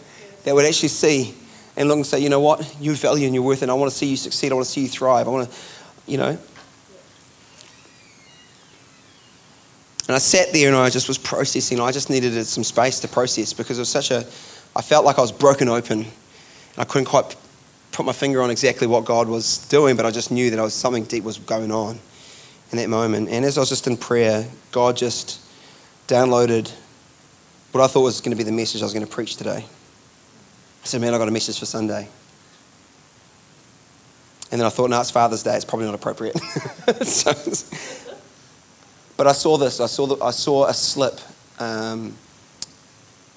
that 0.44 0.54
would 0.54 0.64
actually 0.64 0.88
see 0.88 1.34
and 1.76 1.88
look 1.88 1.96
and 1.96 2.06
say, 2.06 2.20
you 2.20 2.30
know 2.30 2.40
what, 2.40 2.74
you 2.80 2.94
value 2.94 3.26
and 3.26 3.34
you're 3.34 3.44
worth 3.44 3.60
and 3.60 3.70
I 3.70 3.74
want 3.74 3.92
to 3.92 3.98
see 3.98 4.06
you 4.06 4.16
succeed, 4.16 4.50
I 4.50 4.54
want 4.54 4.64
to 4.64 4.72
see 4.72 4.80
you 4.80 4.88
thrive, 4.88 5.28
I 5.28 5.30
want 5.30 5.50
to, 5.50 5.56
you 6.06 6.16
know, 6.16 6.38
And 10.08 10.16
I 10.16 10.18
sat 10.18 10.52
there 10.52 10.68
and 10.68 10.76
I 10.76 10.90
just 10.90 11.08
was 11.08 11.18
processing. 11.18 11.80
I 11.80 11.92
just 11.92 12.10
needed 12.10 12.44
some 12.44 12.64
space 12.64 13.00
to 13.00 13.08
process 13.08 13.52
because 13.52 13.78
it 13.78 13.82
was 13.82 13.88
such 13.88 14.10
a, 14.10 14.26
I 14.74 14.82
felt 14.82 15.04
like 15.04 15.18
I 15.18 15.20
was 15.20 15.32
broken 15.32 15.68
open. 15.68 16.00
And 16.00 16.78
I 16.78 16.84
couldn't 16.84 17.06
quite 17.06 17.36
put 17.92 18.04
my 18.06 18.12
finger 18.12 18.42
on 18.42 18.50
exactly 18.50 18.86
what 18.86 19.04
God 19.04 19.28
was 19.28 19.58
doing, 19.68 19.96
but 19.96 20.06
I 20.06 20.10
just 20.10 20.30
knew 20.30 20.50
that 20.50 20.58
I 20.58 20.62
was, 20.62 20.74
something 20.74 21.04
deep 21.04 21.22
was 21.22 21.38
going 21.38 21.70
on 21.70 21.98
in 22.72 22.78
that 22.78 22.88
moment. 22.88 23.28
And 23.28 23.44
as 23.44 23.58
I 23.58 23.60
was 23.60 23.68
just 23.68 23.86
in 23.86 23.96
prayer, 23.96 24.46
God 24.72 24.96
just 24.96 25.40
downloaded 26.08 26.72
what 27.70 27.82
I 27.82 27.86
thought 27.86 28.02
was 28.02 28.20
going 28.20 28.36
to 28.36 28.36
be 28.36 28.44
the 28.44 28.52
message 28.52 28.82
I 28.82 28.84
was 28.84 28.92
going 28.92 29.06
to 29.06 29.10
preach 29.12 29.36
today. 29.36 29.64
I 29.64 30.84
said, 30.84 31.00
Man, 31.00 31.14
I 31.14 31.18
got 31.18 31.28
a 31.28 31.32
message 31.32 31.58
for 31.58 31.66
Sunday. 31.66 32.08
And 34.50 34.60
then 34.60 34.66
I 34.66 34.70
thought, 34.70 34.90
no, 34.90 35.00
it's 35.00 35.10
Father's 35.10 35.42
Day. 35.42 35.56
It's 35.56 35.64
probably 35.64 35.86
not 35.86 35.94
appropriate. 35.94 36.36
so, 37.02 37.32
but 39.22 39.30
I 39.30 39.34
saw 39.34 39.56
this. 39.56 39.78
I 39.78 39.86
saw, 39.86 40.06
the, 40.08 40.24
I 40.24 40.32
saw 40.32 40.66
a 40.66 40.74
slip 40.74 41.20
um, 41.60 42.12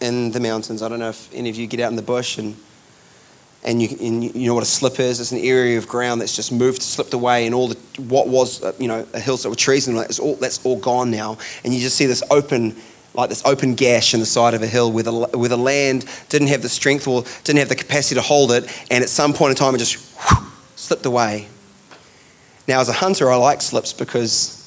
in 0.01 0.31
the 0.31 0.39
mountains. 0.39 0.81
I 0.81 0.89
don't 0.89 0.97
know 0.97 1.09
if 1.09 1.31
any 1.31 1.47
of 1.47 1.55
you 1.57 1.67
get 1.67 1.79
out 1.79 1.91
in 1.91 1.95
the 1.95 2.01
bush 2.01 2.39
and, 2.39 2.55
and, 3.63 3.79
you, 3.79 3.89
and 4.01 4.23
you 4.35 4.47
know 4.47 4.55
what 4.55 4.63
a 4.63 4.65
slip 4.65 4.99
is. 4.99 5.19
It's 5.19 5.31
an 5.31 5.37
area 5.37 5.77
of 5.77 5.87
ground 5.87 6.21
that's 6.21 6.35
just 6.35 6.51
moved, 6.51 6.81
slipped 6.81 7.13
away, 7.13 7.45
and 7.45 7.53
all 7.53 7.67
the 7.67 8.01
what 8.01 8.27
was 8.27 8.63
uh, 8.63 8.73
you 8.79 8.87
know 8.87 9.05
a 9.13 9.19
hills 9.19 9.43
that 9.43 9.51
were 9.51 9.55
trees 9.55 9.87
and 9.87 9.95
all 10.19 10.33
that's 10.37 10.65
all 10.65 10.79
gone 10.79 11.11
now. 11.11 11.37
And 11.63 11.71
you 11.71 11.79
just 11.79 11.97
see 11.97 12.07
this 12.07 12.23
open 12.31 12.75
like 13.13 13.29
this 13.29 13.45
open 13.45 13.75
gash 13.75 14.15
in 14.15 14.19
the 14.19 14.25
side 14.25 14.55
of 14.55 14.63
a 14.63 14.67
hill 14.67 14.91
where 14.91 15.03
the, 15.03 15.13
where 15.13 15.49
the 15.49 15.55
land 15.55 16.05
didn't 16.29 16.47
have 16.47 16.63
the 16.63 16.69
strength 16.69 17.07
or 17.07 17.25
didn't 17.43 17.59
have 17.59 17.69
the 17.69 17.75
capacity 17.75 18.15
to 18.15 18.23
hold 18.23 18.51
it, 18.53 18.63
and 18.89 19.03
at 19.03 19.09
some 19.09 19.33
point 19.33 19.51
in 19.51 19.55
time 19.55 19.75
it 19.75 19.77
just 19.77 19.97
whoosh, 19.97 20.49
slipped 20.75 21.05
away. 21.05 21.47
Now, 22.67 22.79
as 22.79 22.89
a 22.89 22.93
hunter, 22.93 23.31
I 23.31 23.35
like 23.35 23.61
slips 23.61 23.93
because 23.93 24.64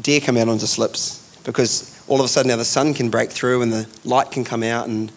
deer 0.00 0.20
come 0.20 0.36
out 0.36 0.48
onto 0.48 0.66
slips 0.66 1.38
because 1.44 2.02
all 2.08 2.18
of 2.18 2.24
a 2.24 2.28
sudden 2.28 2.48
now 2.48 2.56
the 2.56 2.64
sun 2.64 2.94
can 2.94 3.10
break 3.10 3.30
through 3.30 3.62
and 3.62 3.72
the 3.72 3.88
light 4.04 4.30
can 4.30 4.44
come 4.44 4.62
out 4.62 4.88
and, 4.88 5.12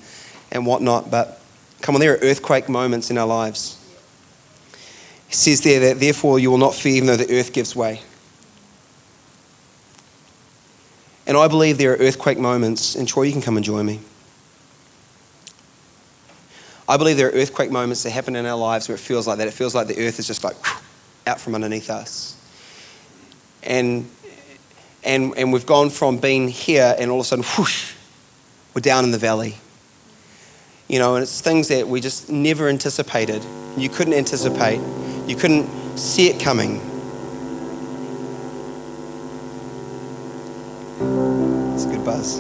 and 0.52 0.66
whatnot. 0.66 1.10
But 1.10 1.42
come 1.82 1.96
on, 1.96 2.02
there 2.02 2.14
are 2.14 2.20
earthquake 2.22 2.70
moments 2.70 3.10
in 3.10 3.18
our 3.18 3.28
lives. 3.28 3.80
It 5.30 5.36
says 5.36 5.62
there 5.62 5.80
that 5.80 6.00
therefore 6.00 6.40
you 6.40 6.52
will 6.52 6.58
not 6.58 6.76
fear 6.76 6.96
even 6.96 7.08
though 7.08 7.18
the 7.18 7.40
earth 7.40 7.54
gives 7.54 7.76
way. 7.76 8.02
And 11.26 11.38
I 11.38 11.48
believe 11.48 11.78
there 11.78 11.94
are 11.94 11.98
earthquake 11.98 12.38
moments, 12.38 12.96
and 12.96 13.08
Troy, 13.08 13.24
you 13.24 13.32
can 13.32 13.42
come 13.42 13.56
and 13.56 13.66
join 13.66 13.86
me. 13.86 14.02
I 16.88 16.98
believe 16.98 17.16
there 17.16 17.30
are 17.30 17.32
earthquake 17.32 17.72
moments 17.72 18.04
that 18.04 18.10
happen 18.10 18.36
in 18.36 18.46
our 18.46 18.58
lives 18.58 18.90
where 18.90 18.96
it 18.96 19.00
feels 19.00 19.26
like 19.26 19.38
that. 19.38 19.48
It 19.48 19.54
feels 19.54 19.74
like 19.74 19.88
the 19.88 20.06
earth 20.06 20.20
is 20.20 20.28
just 20.28 20.44
like 20.44 20.56
out 21.26 21.40
from 21.40 21.56
underneath 21.56 21.90
us. 21.90 22.38
And 23.64 24.10
and, 25.06 25.34
and 25.38 25.52
we've 25.52 25.66
gone 25.66 25.90
from 25.90 26.18
being 26.18 26.48
here 26.48 26.96
and 26.98 27.12
all 27.12 27.20
of 27.20 27.26
a 27.26 27.28
sudden, 27.28 27.46
whoosh, 27.58 27.94
we're 28.74 28.82
down 28.82 29.04
in 29.04 29.12
the 29.12 29.18
valley. 29.18 29.56
You 30.88 31.00
know, 31.00 31.16
and 31.16 31.24
it's 31.24 31.42
things 31.42 31.68
that 31.70 31.88
we 31.88 32.02
just 32.02 32.30
never 32.30 32.70
anticipated. 32.70 33.44
You 33.78 33.90
couldn't 33.90 34.14
anticipate, 34.14 34.80
you 35.28 35.36
couldn't 35.36 35.98
see 35.98 36.30
it 36.30 36.40
coming. 36.40 36.78
It's 41.74 41.86
a 41.86 41.90
good 41.90 42.06
buzz. 42.06 42.40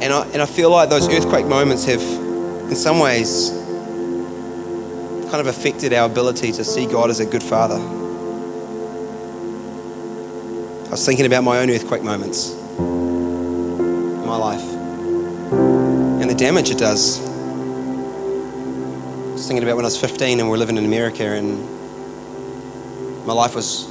And 0.00 0.12
I, 0.12 0.26
and 0.32 0.42
I 0.42 0.46
feel 0.46 0.70
like 0.70 0.88
those 0.88 1.08
earthquake 1.08 1.46
moments 1.46 1.84
have, 1.84 2.02
in 2.02 2.74
some 2.74 2.98
ways, 2.98 3.61
kind 5.32 5.40
of 5.40 5.46
affected 5.46 5.94
our 5.94 6.04
ability 6.04 6.52
to 6.52 6.62
see 6.62 6.84
God 6.84 7.08
as 7.08 7.18
a 7.18 7.24
good 7.24 7.42
father. 7.42 7.76
I 10.88 10.90
was 10.90 11.06
thinking 11.06 11.24
about 11.24 11.42
my 11.42 11.60
own 11.60 11.70
earthquake 11.70 12.02
moments 12.02 12.52
in 12.78 14.26
my 14.26 14.36
life 14.36 14.60
and 16.20 16.28
the 16.28 16.34
damage 16.34 16.68
it 16.68 16.76
does. 16.76 17.18
I 17.18 17.30
was 19.32 19.46
thinking 19.48 19.62
about 19.62 19.76
when 19.76 19.86
I 19.86 19.88
was 19.88 19.98
15 19.98 20.38
and 20.38 20.50
we 20.50 20.54
are 20.54 20.58
living 20.58 20.76
in 20.76 20.84
America, 20.84 21.24
and 21.24 21.66
my 23.26 23.32
life 23.32 23.54
was 23.54 23.88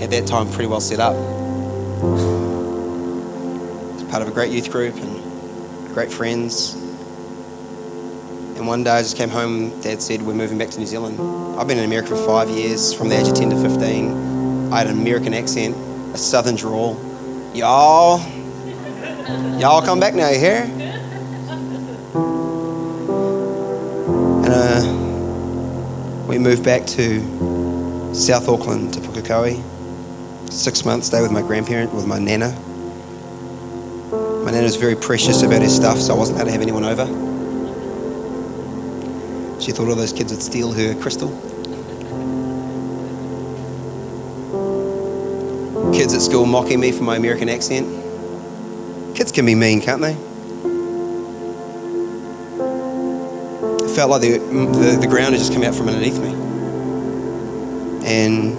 at 0.00 0.08
that 0.08 0.26
time 0.26 0.50
pretty 0.50 0.68
well 0.68 0.80
set 0.80 1.00
up. 1.00 1.12
I 1.12 1.18
was 3.92 4.04
part 4.10 4.22
of 4.22 4.28
a 4.28 4.32
great 4.32 4.52
youth 4.52 4.72
group 4.72 4.94
and 4.94 5.22
great 5.92 6.10
friends. 6.10 6.77
And 8.58 8.66
one 8.66 8.82
day 8.82 8.90
I 8.90 9.02
just 9.02 9.16
came 9.16 9.28
home, 9.28 9.80
Dad 9.82 10.02
said, 10.02 10.20
We're 10.20 10.34
moving 10.34 10.58
back 10.58 10.70
to 10.70 10.80
New 10.80 10.86
Zealand. 10.86 11.20
I've 11.60 11.68
been 11.68 11.78
in 11.78 11.84
America 11.84 12.08
for 12.08 12.26
five 12.26 12.50
years, 12.50 12.92
from 12.92 13.08
the 13.08 13.16
age 13.16 13.28
of 13.28 13.36
10 13.36 13.50
to 13.50 13.56
15. 13.56 14.72
I 14.72 14.78
had 14.78 14.88
an 14.88 14.98
American 14.98 15.32
accent, 15.32 15.76
a 16.12 16.18
southern 16.18 16.56
drawl. 16.56 16.96
Y'all, 17.54 18.18
y'all 19.60 19.80
come 19.80 20.00
back 20.00 20.14
now, 20.14 20.28
you 20.30 20.40
hear? 20.40 20.64
And 24.44 24.52
uh, 24.52 26.26
we 26.26 26.36
moved 26.38 26.64
back 26.64 26.84
to 26.86 27.20
South 28.12 28.48
Auckland 28.48 28.92
to 28.94 29.00
Pukekohe. 29.00 29.62
Six 30.50 30.84
months, 30.84 31.06
stay 31.06 31.22
with 31.22 31.30
my 31.30 31.42
grandparent, 31.42 31.94
with 31.94 32.08
my 32.08 32.18
nana. 32.18 32.50
My 34.44 34.50
nana 34.50 34.64
was 34.64 34.74
very 34.74 34.96
precious 34.96 35.44
about 35.44 35.62
her 35.62 35.68
stuff, 35.68 35.98
so 35.98 36.12
I 36.12 36.18
wasn't 36.18 36.38
allowed 36.38 36.46
to 36.46 36.52
have 36.52 36.62
anyone 36.62 36.82
over. 36.82 37.27
She 39.68 39.74
thought 39.74 39.86
all 39.86 39.96
those 39.96 40.14
kids 40.14 40.32
would 40.32 40.40
steal 40.40 40.72
her 40.72 40.94
crystal. 40.98 41.28
Kids 45.92 46.14
at 46.14 46.22
school 46.22 46.46
mocking 46.46 46.80
me 46.80 46.90
for 46.90 47.02
my 47.02 47.16
American 47.16 47.50
accent. 47.50 47.86
Kids 49.14 49.30
can 49.30 49.44
be 49.44 49.54
mean, 49.54 49.82
can't 49.82 50.00
they? 50.00 50.12
It 53.84 53.94
felt 53.94 54.10
like 54.10 54.22
the, 54.22 54.38
the, 54.38 54.96
the 55.02 55.06
ground 55.06 55.34
had 55.34 55.38
just 55.38 55.52
come 55.52 55.62
out 55.62 55.74
from 55.74 55.88
underneath 55.90 56.18
me. 56.18 56.30
And 58.06 58.56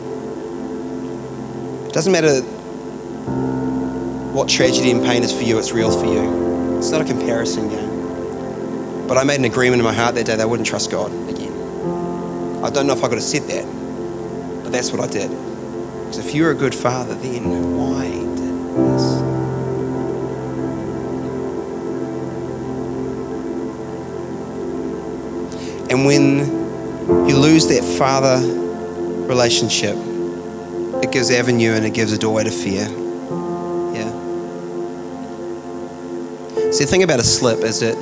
it 1.87 1.93
doesn't 1.93 2.11
matter 2.11 2.41
what 4.31 4.47
tragedy 4.47 4.91
and 4.91 5.03
pain 5.03 5.23
is 5.23 5.35
for 5.35 5.41
you, 5.41 5.57
it's 5.57 5.71
real 5.71 5.89
for 5.89 6.05
you. 6.05 6.77
It's 6.77 6.91
not 6.91 7.01
a 7.01 7.05
comparison 7.05 7.67
game. 7.67 7.88
But 9.09 9.17
I 9.17 9.23
made 9.23 9.39
an 9.39 9.45
agreement 9.45 9.79
in 9.79 9.83
my 9.83 9.91
heart 9.91 10.13
that 10.15 10.27
day 10.27 10.35
that 10.35 10.43
I 10.43 10.45
wouldn't 10.45 10.67
trust 10.67 10.91
God 10.91 11.11
again. 11.27 11.51
I 12.63 12.69
don't 12.69 12.85
know 12.85 12.93
if 12.93 13.03
I 13.03 13.07
could 13.07 13.17
have 13.17 13.23
said 13.23 13.41
that, 13.49 13.65
but 14.63 14.71
that's 14.71 14.91
what 14.91 15.01
I 15.01 15.07
did. 15.07 15.31
Because 15.31 16.19
if 16.19 16.35
you're 16.35 16.51
a 16.51 16.55
good 16.55 16.75
father, 16.75 17.15
then 17.15 17.75
why 17.75 18.07
did 18.07 18.37
this? 18.37 19.03
And 25.91 26.05
when 26.05 27.27
you 27.27 27.35
lose 27.35 27.65
that 27.69 27.83
father 27.97 28.37
relationship, 29.25 29.95
it 31.03 31.11
gives 31.11 31.31
avenue 31.31 31.71
and 31.71 31.83
it 31.83 31.95
gives 31.95 32.13
a 32.13 32.17
doorway 32.19 32.43
to 32.43 32.51
fear. 32.51 32.87
Yeah. 33.95 34.11
See, 36.69 36.83
the 36.83 36.91
thing 36.91 37.01
about 37.01 37.19
a 37.19 37.23
slip 37.23 37.61
is 37.61 37.79
that 37.79 37.95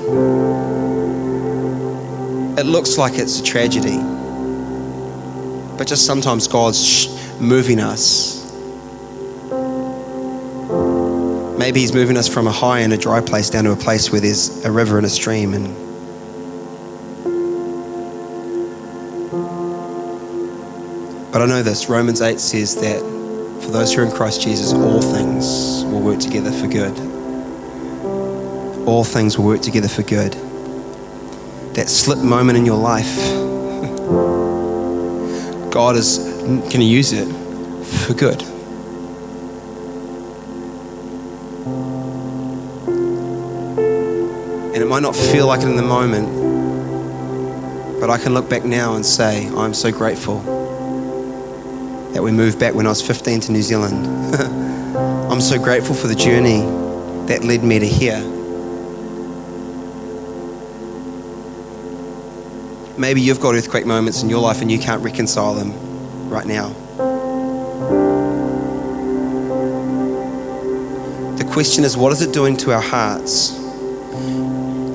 it 2.58 2.66
looks 2.66 2.98
like 2.98 3.20
it's 3.20 3.40
a 3.40 3.44
tragedy. 3.44 3.98
But 5.78 5.88
just 5.88 6.08
sometimes 6.08 6.48
God's 6.48 7.08
moving 7.40 7.80
us. 7.80 8.36
Maybe 11.60 11.82
He's 11.82 11.94
moving 11.94 12.18
us 12.18 12.28
from 12.28 12.48
a 12.48 12.52
high 12.52 12.80
and 12.80 12.92
a 12.94 12.98
dry 12.98 13.22
place 13.22 13.52
down 13.52 13.66
to 13.66 13.72
a 13.72 13.76
place 13.76 14.12
where 14.12 14.22
there's 14.22 14.66
a 14.66 14.72
river 14.72 14.98
and 14.98 15.06
a 15.06 15.10
stream. 15.10 15.54
And 15.54 15.68
but 21.32 21.44
I 21.44 21.46
know 21.46 21.62
this 21.62 21.90
Romans 21.90 22.22
8 22.22 22.40
says 22.40 22.76
that 22.78 23.02
for 23.64 23.70
those 23.70 23.94
who 23.94 24.02
are 24.02 24.06
in 24.06 24.12
Christ 24.12 24.42
Jesus, 24.42 24.74
all 24.74 25.02
things 25.02 25.86
will 25.86 26.02
work 26.02 26.20
together 26.20 26.52
for 26.52 26.68
good. 26.68 26.98
All 28.88 29.04
things 29.04 29.38
will 29.38 29.46
work 29.46 29.62
together 29.62 29.90
for 29.90 30.02
good 30.02 30.47
that 31.78 31.88
slip 31.90 32.18
moment 32.18 32.58
in 32.58 32.66
your 32.66 32.76
life, 32.76 33.16
God 35.72 35.96
is 35.96 36.18
going 36.18 36.70
to 36.70 36.84
use 36.84 37.14
it 37.14 37.32
for 37.86 38.16
good. 38.16 38.42
And 44.74 44.78
it 44.84 44.88
might 44.88 45.04
not 45.04 45.16
feel 45.16 45.46
like 45.46 45.62
it 45.62 45.68
in 45.68 45.76
the 45.76 45.84
moment, 45.84 46.28
but 48.00 48.10
I 48.10 48.18
can 48.18 48.34
look 48.34 48.50
back 48.50 48.66
now 48.66 48.96
and 48.96 49.06
say, 49.06 49.48
I'm 49.50 49.76
so 49.76 49.92
grateful 49.92 50.40
that 52.14 52.24
we 52.24 52.32
moved 52.32 52.60
back 52.60 52.74
when 52.74 52.88
I 52.88 52.90
was 52.90 53.06
15 53.06 53.42
to 53.42 53.52
New 53.52 53.62
Zealand. 53.62 54.36
I'm 55.32 55.42
so 55.42 55.60
grateful 55.60 55.94
for 55.94 56.08
the 56.08 56.16
journey 56.16 56.62
that 57.28 57.44
led 57.44 57.64
me 57.64 57.78
to 57.78 57.88
here. 57.88 58.37
Maybe 62.98 63.22
you've 63.22 63.40
got 63.40 63.54
earthquake 63.54 63.86
moments 63.86 64.24
in 64.24 64.30
your 64.30 64.40
life 64.40 64.62
and 64.62 64.72
you 64.72 64.80
can't 64.80 65.04
reconcile 65.04 65.54
them 65.54 65.72
right 66.30 66.48
now. 66.48 66.70
The 71.38 71.46
question 71.46 71.84
is, 71.84 71.96
what 71.96 72.12
is 72.12 72.22
it 72.22 72.34
doing 72.34 72.58
to 72.58 72.74
our 72.74 72.82
hearts? 72.82 73.52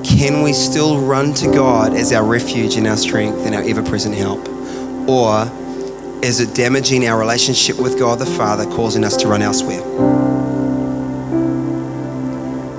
Can 0.03 0.41
we 0.41 0.51
still 0.51 0.99
run 0.99 1.33
to 1.35 1.51
God 1.51 1.93
as 1.93 2.11
our 2.11 2.25
refuge 2.25 2.75
and 2.75 2.87
our 2.87 2.97
strength 2.97 3.45
and 3.45 3.55
our 3.55 3.63
ever 3.63 3.81
present 3.81 4.15
help? 4.15 4.49
Or 5.07 5.49
is 6.21 6.41
it 6.41 6.53
damaging 6.53 7.07
our 7.07 7.17
relationship 7.17 7.79
with 7.79 7.97
God 7.97 8.19
the 8.19 8.25
Father, 8.25 8.65
causing 8.65 9.05
us 9.05 9.15
to 9.17 9.27
run 9.29 9.41
elsewhere? 9.41 9.81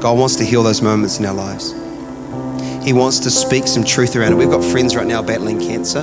God 0.00 0.18
wants 0.18 0.36
to 0.36 0.44
heal 0.44 0.62
those 0.62 0.82
moments 0.82 1.18
in 1.18 1.24
our 1.24 1.34
lives. 1.34 1.72
He 2.84 2.92
wants 2.92 3.20
to 3.20 3.30
speak 3.30 3.66
some 3.66 3.82
truth 3.82 4.14
around 4.14 4.32
it. 4.32 4.36
We've 4.36 4.50
got 4.50 4.62
friends 4.62 4.94
right 4.94 5.06
now 5.06 5.22
battling 5.22 5.58
cancer, 5.58 6.02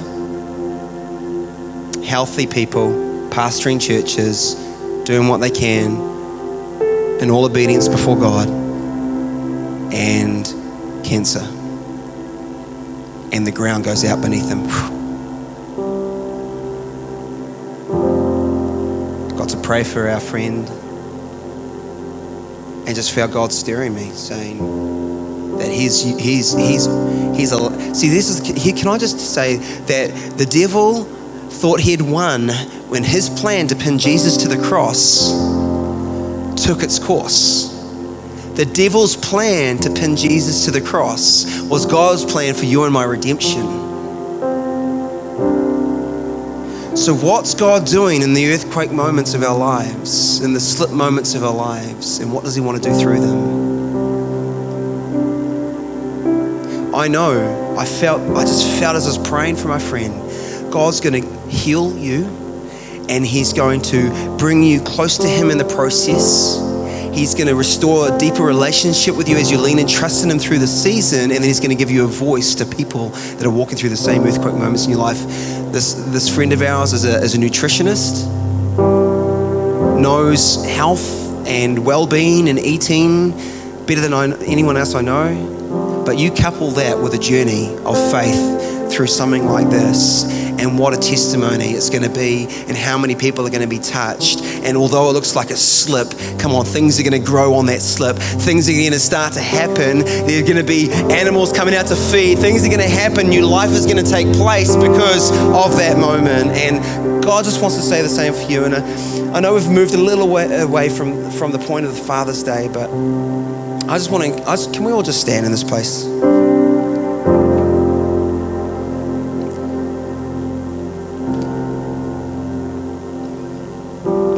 healthy 2.03 2.47
people, 2.47 2.89
pastoring 3.29 3.79
churches, 3.79 4.55
doing 5.05 5.27
what 5.27 5.41
they 5.41 5.51
can 5.51 6.09
in 7.21 7.29
all 7.29 7.45
obedience 7.45 7.87
before 7.87 8.17
God, 8.17 8.49
and 9.93 10.45
cancer. 11.05 11.47
And 13.31 13.45
the 13.45 13.51
ground 13.51 13.83
goes 13.83 14.03
out 14.03 14.19
beneath 14.21 14.49
them. 14.49 14.67
Got 19.37 19.49
to 19.49 19.57
pray 19.57 19.83
for 19.83 20.09
our 20.09 20.19
friend 20.19 20.67
and 22.87 22.95
just 22.95 23.11
felt 23.11 23.31
God 23.31 23.53
stirring 23.53 23.93
me, 23.93 24.09
saying, 24.09 24.90
that 25.71 25.77
he's 25.77 26.01
he's 26.01 26.53
he's 26.53 26.85
he's 27.35 27.51
a 27.51 27.95
see 27.95 28.09
this 28.09 28.29
is 28.29 28.45
here 28.63 28.75
can 28.75 28.87
i 28.87 28.97
just 28.97 29.19
say 29.19 29.55
that 29.55 30.37
the 30.37 30.45
devil 30.45 31.03
thought 31.03 31.79
he'd 31.79 32.01
won 32.01 32.49
when 32.89 33.03
his 33.03 33.29
plan 33.29 33.67
to 33.67 33.75
pin 33.75 33.97
jesus 33.97 34.37
to 34.37 34.47
the 34.47 34.61
cross 34.61 35.31
took 36.63 36.83
its 36.83 36.99
course 36.99 37.69
the 38.55 38.65
devil's 38.65 39.15
plan 39.15 39.77
to 39.77 39.89
pin 39.89 40.15
jesus 40.15 40.65
to 40.65 40.71
the 40.71 40.81
cross 40.81 41.61
was 41.69 41.85
god's 41.85 42.25
plan 42.25 42.53
for 42.53 42.65
you 42.65 42.83
and 42.83 42.93
my 42.93 43.03
redemption 43.03 43.79
so, 46.93 47.15
what's 47.15 47.55
God 47.55 47.87
doing 47.87 48.21
in 48.21 48.33
the 48.33 48.51
earthquake 48.51 48.91
moments 48.91 49.33
of 49.33 49.41
our 49.43 49.57
lives, 49.57 50.41
in 50.41 50.53
the 50.53 50.59
slip 50.59 50.91
moments 50.91 51.33
of 51.33 51.43
our 51.43 51.53
lives, 51.53 52.19
and 52.19 52.31
what 52.31 52.43
does 52.43 52.53
He 52.53 52.61
want 52.61 52.83
to 52.83 52.89
do 52.89 52.95
through 52.99 53.21
them? 53.21 53.60
I 57.01 57.07
know, 57.07 57.75
I 57.79 57.83
felt, 57.83 58.21
I 58.37 58.43
just 58.43 58.79
felt 58.79 58.95
as 58.95 59.05
I 59.05 59.17
was 59.17 59.27
praying 59.27 59.55
for 59.55 59.67
my 59.67 59.79
friend, 59.79 60.13
God's 60.71 61.01
going 61.01 61.23
to 61.23 61.49
heal 61.49 61.97
you 61.97 62.25
and 63.09 63.25
He's 63.25 63.53
going 63.53 63.81
to 63.85 64.37
bring 64.37 64.61
you 64.61 64.79
close 64.81 65.17
to 65.17 65.27
Him 65.27 65.49
in 65.49 65.57
the 65.57 65.65
process. 65.65 66.59
He's 67.11 67.33
going 67.33 67.47
to 67.47 67.55
restore 67.55 68.13
a 68.13 68.17
deeper 68.19 68.43
relationship 68.43 69.17
with 69.17 69.27
you 69.27 69.35
as 69.37 69.49
you 69.49 69.57
lean 69.57 69.79
and 69.79 69.89
trust 69.89 70.23
in 70.23 70.29
Him 70.29 70.37
through 70.37 70.59
the 70.59 70.67
season, 70.67 71.31
and 71.31 71.31
then 71.31 71.41
He's 71.41 71.59
going 71.59 71.71
to 71.71 71.75
give 71.75 71.89
you 71.89 72.03
a 72.03 72.07
voice 72.07 72.53
to 72.53 72.67
people 72.67 73.09
that 73.09 73.47
are 73.47 73.49
walking 73.49 73.79
through 73.79 73.89
the 73.89 73.97
same 73.97 74.21
earthquake 74.23 74.53
moments 74.53 74.85
in 74.85 74.91
your 74.91 74.99
life. 74.99 75.23
This, 75.71 75.95
this 75.95 76.29
friend 76.29 76.53
of 76.53 76.61
ours 76.61 76.93
is 76.93 77.03
a, 77.03 77.17
is 77.17 77.33
a 77.33 77.39
nutritionist, 77.39 78.27
knows 79.99 80.63
health 80.65 81.47
and 81.47 81.83
well 81.83 82.05
being 82.05 82.47
and 82.47 82.59
eating 82.59 83.31
better 83.87 84.01
than 84.01 84.13
I, 84.13 84.25
anyone 84.43 84.77
else 84.77 84.93
I 84.93 85.01
know. 85.01 85.60
But 86.05 86.17
you 86.17 86.31
couple 86.31 86.71
that 86.71 86.99
with 86.99 87.13
a 87.13 87.19
journey 87.19 87.75
of 87.85 87.97
faith 88.11 88.91
through 88.91 89.07
something 89.07 89.45
like 89.45 89.69
this, 89.69 90.25
and 90.59 90.77
what 90.77 90.93
a 90.93 90.97
testimony 90.97 91.71
it's 91.71 91.89
going 91.89 92.03
to 92.03 92.09
be, 92.09 92.45
and 92.67 92.75
how 92.77 92.97
many 92.97 93.15
people 93.15 93.47
are 93.47 93.49
going 93.49 93.61
to 93.61 93.67
be 93.67 93.79
touched. 93.79 94.41
And 94.41 94.77
although 94.77 95.09
it 95.09 95.13
looks 95.13 95.35
like 95.35 95.49
a 95.49 95.55
slip, 95.55 96.09
come 96.39 96.53
on, 96.53 96.65
things 96.65 96.99
are 96.99 97.03
going 97.03 97.19
to 97.19 97.25
grow 97.25 97.55
on 97.55 97.65
that 97.67 97.81
slip. 97.81 98.17
Things 98.17 98.69
are 98.69 98.73
going 98.73 98.91
to 98.91 98.99
start 98.99 99.33
to 99.33 99.41
happen. 99.41 99.99
There's 99.99 100.43
going 100.43 100.57
to 100.57 100.63
be 100.63 100.91
animals 100.91 101.51
coming 101.51 101.73
out 101.73 101.87
to 101.87 101.95
feed. 101.95 102.37
Things 102.37 102.65
are 102.65 102.69
going 102.69 102.81
to 102.81 102.87
happen. 102.87 103.29
New 103.29 103.45
life 103.45 103.71
is 103.71 103.85
going 103.85 104.03
to 104.03 104.09
take 104.09 104.27
place 104.33 104.75
because 104.75 105.31
of 105.31 105.77
that 105.77 105.97
moment. 105.97 106.51
And 106.51 107.23
God 107.23 107.45
just 107.45 107.61
wants 107.61 107.77
to 107.77 107.81
say 107.81 108.01
the 108.01 108.09
same 108.09 108.33
for 108.33 108.51
you. 108.51 108.65
And 108.65 108.75
I, 108.75 109.37
I 109.37 109.39
know 109.39 109.53
we've 109.53 109.69
moved 109.69 109.93
a 109.93 109.97
little 109.97 110.27
way 110.27 110.61
away 110.61 110.89
from, 110.89 111.31
from 111.31 111.51
the 111.51 111.59
point 111.59 111.85
of 111.85 111.95
the 111.95 112.01
Father's 112.01 112.43
Day, 112.43 112.69
but 112.71 112.89
I 113.87 113.97
just 113.97 114.09
want 114.09 114.23
to, 114.23 114.69
can 114.71 114.83
we 114.83 114.91
all 114.91 115.03
just 115.03 115.19
stand 115.19 115.45
in 115.45 115.51
this 115.51 115.63
place? 115.63 116.05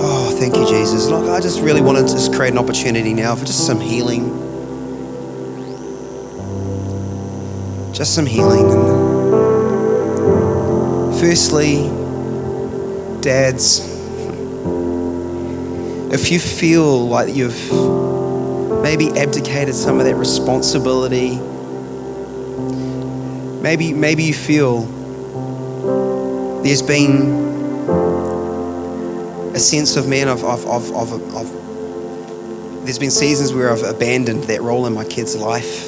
Oh, 0.06 0.36
thank 0.40 0.56
you, 0.56 0.66
Jesus. 0.66 1.08
Look, 1.08 1.30
I 1.30 1.40
just 1.40 1.62
really 1.62 1.82
want 1.82 1.98
to 2.00 2.04
just 2.04 2.34
create 2.34 2.52
an 2.54 2.58
opportunity 2.58 3.14
now 3.14 3.36
for 3.36 3.46
just 3.46 3.68
some 3.68 3.80
healing. 3.80 4.30
Just 7.94 8.16
some 8.16 8.26
healing. 8.26 8.70
Firstly, 11.20 11.90
dads, 13.22 13.80
if 16.12 16.32
you 16.32 16.40
feel 16.40 17.08
like 17.08 17.36
you've 17.36 18.03
maybe 18.84 19.18
abdicated 19.18 19.74
some 19.74 20.00
of 20.00 20.06
that 20.06 20.16
responsibility, 20.16 21.38
maybe 23.62 23.94
maybe 23.94 24.24
you 24.24 24.34
feel 24.34 24.82
there's 26.64 26.82
been 26.82 27.32
a 29.56 29.60
sense 29.60 29.96
of 29.96 30.06
man 30.08 30.28
of, 30.28 30.44
of, 30.44 30.66
of, 30.66 30.92
of 30.92 32.84
there's 32.84 33.00
been 33.00 33.12
seasons 33.12 33.54
where 33.54 33.72
I've 33.72 33.84
abandoned 33.84 34.44
that 34.46 34.62
role 34.62 34.86
in 34.86 34.94
my 34.94 35.06
kid's 35.06 35.38
life. 35.38 35.88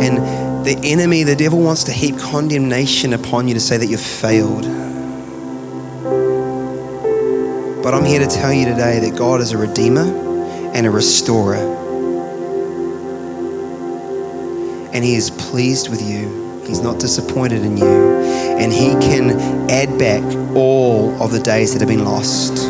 And 0.00 0.66
the 0.66 0.76
enemy, 0.82 1.22
the 1.22 1.36
devil, 1.36 1.60
wants 1.60 1.84
to 1.84 1.92
heap 1.92 2.18
condemnation 2.18 3.12
upon 3.12 3.46
you 3.46 3.54
to 3.54 3.60
say 3.60 3.76
that 3.76 3.86
you've 3.86 4.00
failed. 4.00 4.64
But 7.82 7.94
I'm 7.94 8.04
here 8.04 8.18
to 8.18 8.26
tell 8.26 8.52
you 8.52 8.64
today 8.64 8.98
that 8.98 9.16
God 9.16 9.40
is 9.40 9.52
a 9.52 9.58
redeemer 9.58 10.29
and 10.74 10.86
a 10.86 10.90
restorer. 10.90 11.56
And 14.92 15.04
He 15.04 15.14
is 15.14 15.30
pleased 15.30 15.88
with 15.88 16.02
you. 16.02 16.62
He's 16.66 16.80
not 16.80 17.00
disappointed 17.00 17.62
in 17.62 17.76
you. 17.76 17.84
And 17.84 18.72
He 18.72 18.90
can 19.06 19.30
add 19.70 19.98
back 19.98 20.22
all 20.54 21.10
of 21.22 21.32
the 21.32 21.40
days 21.40 21.72
that 21.72 21.80
have 21.80 21.88
been 21.88 22.04
lost. 22.04 22.69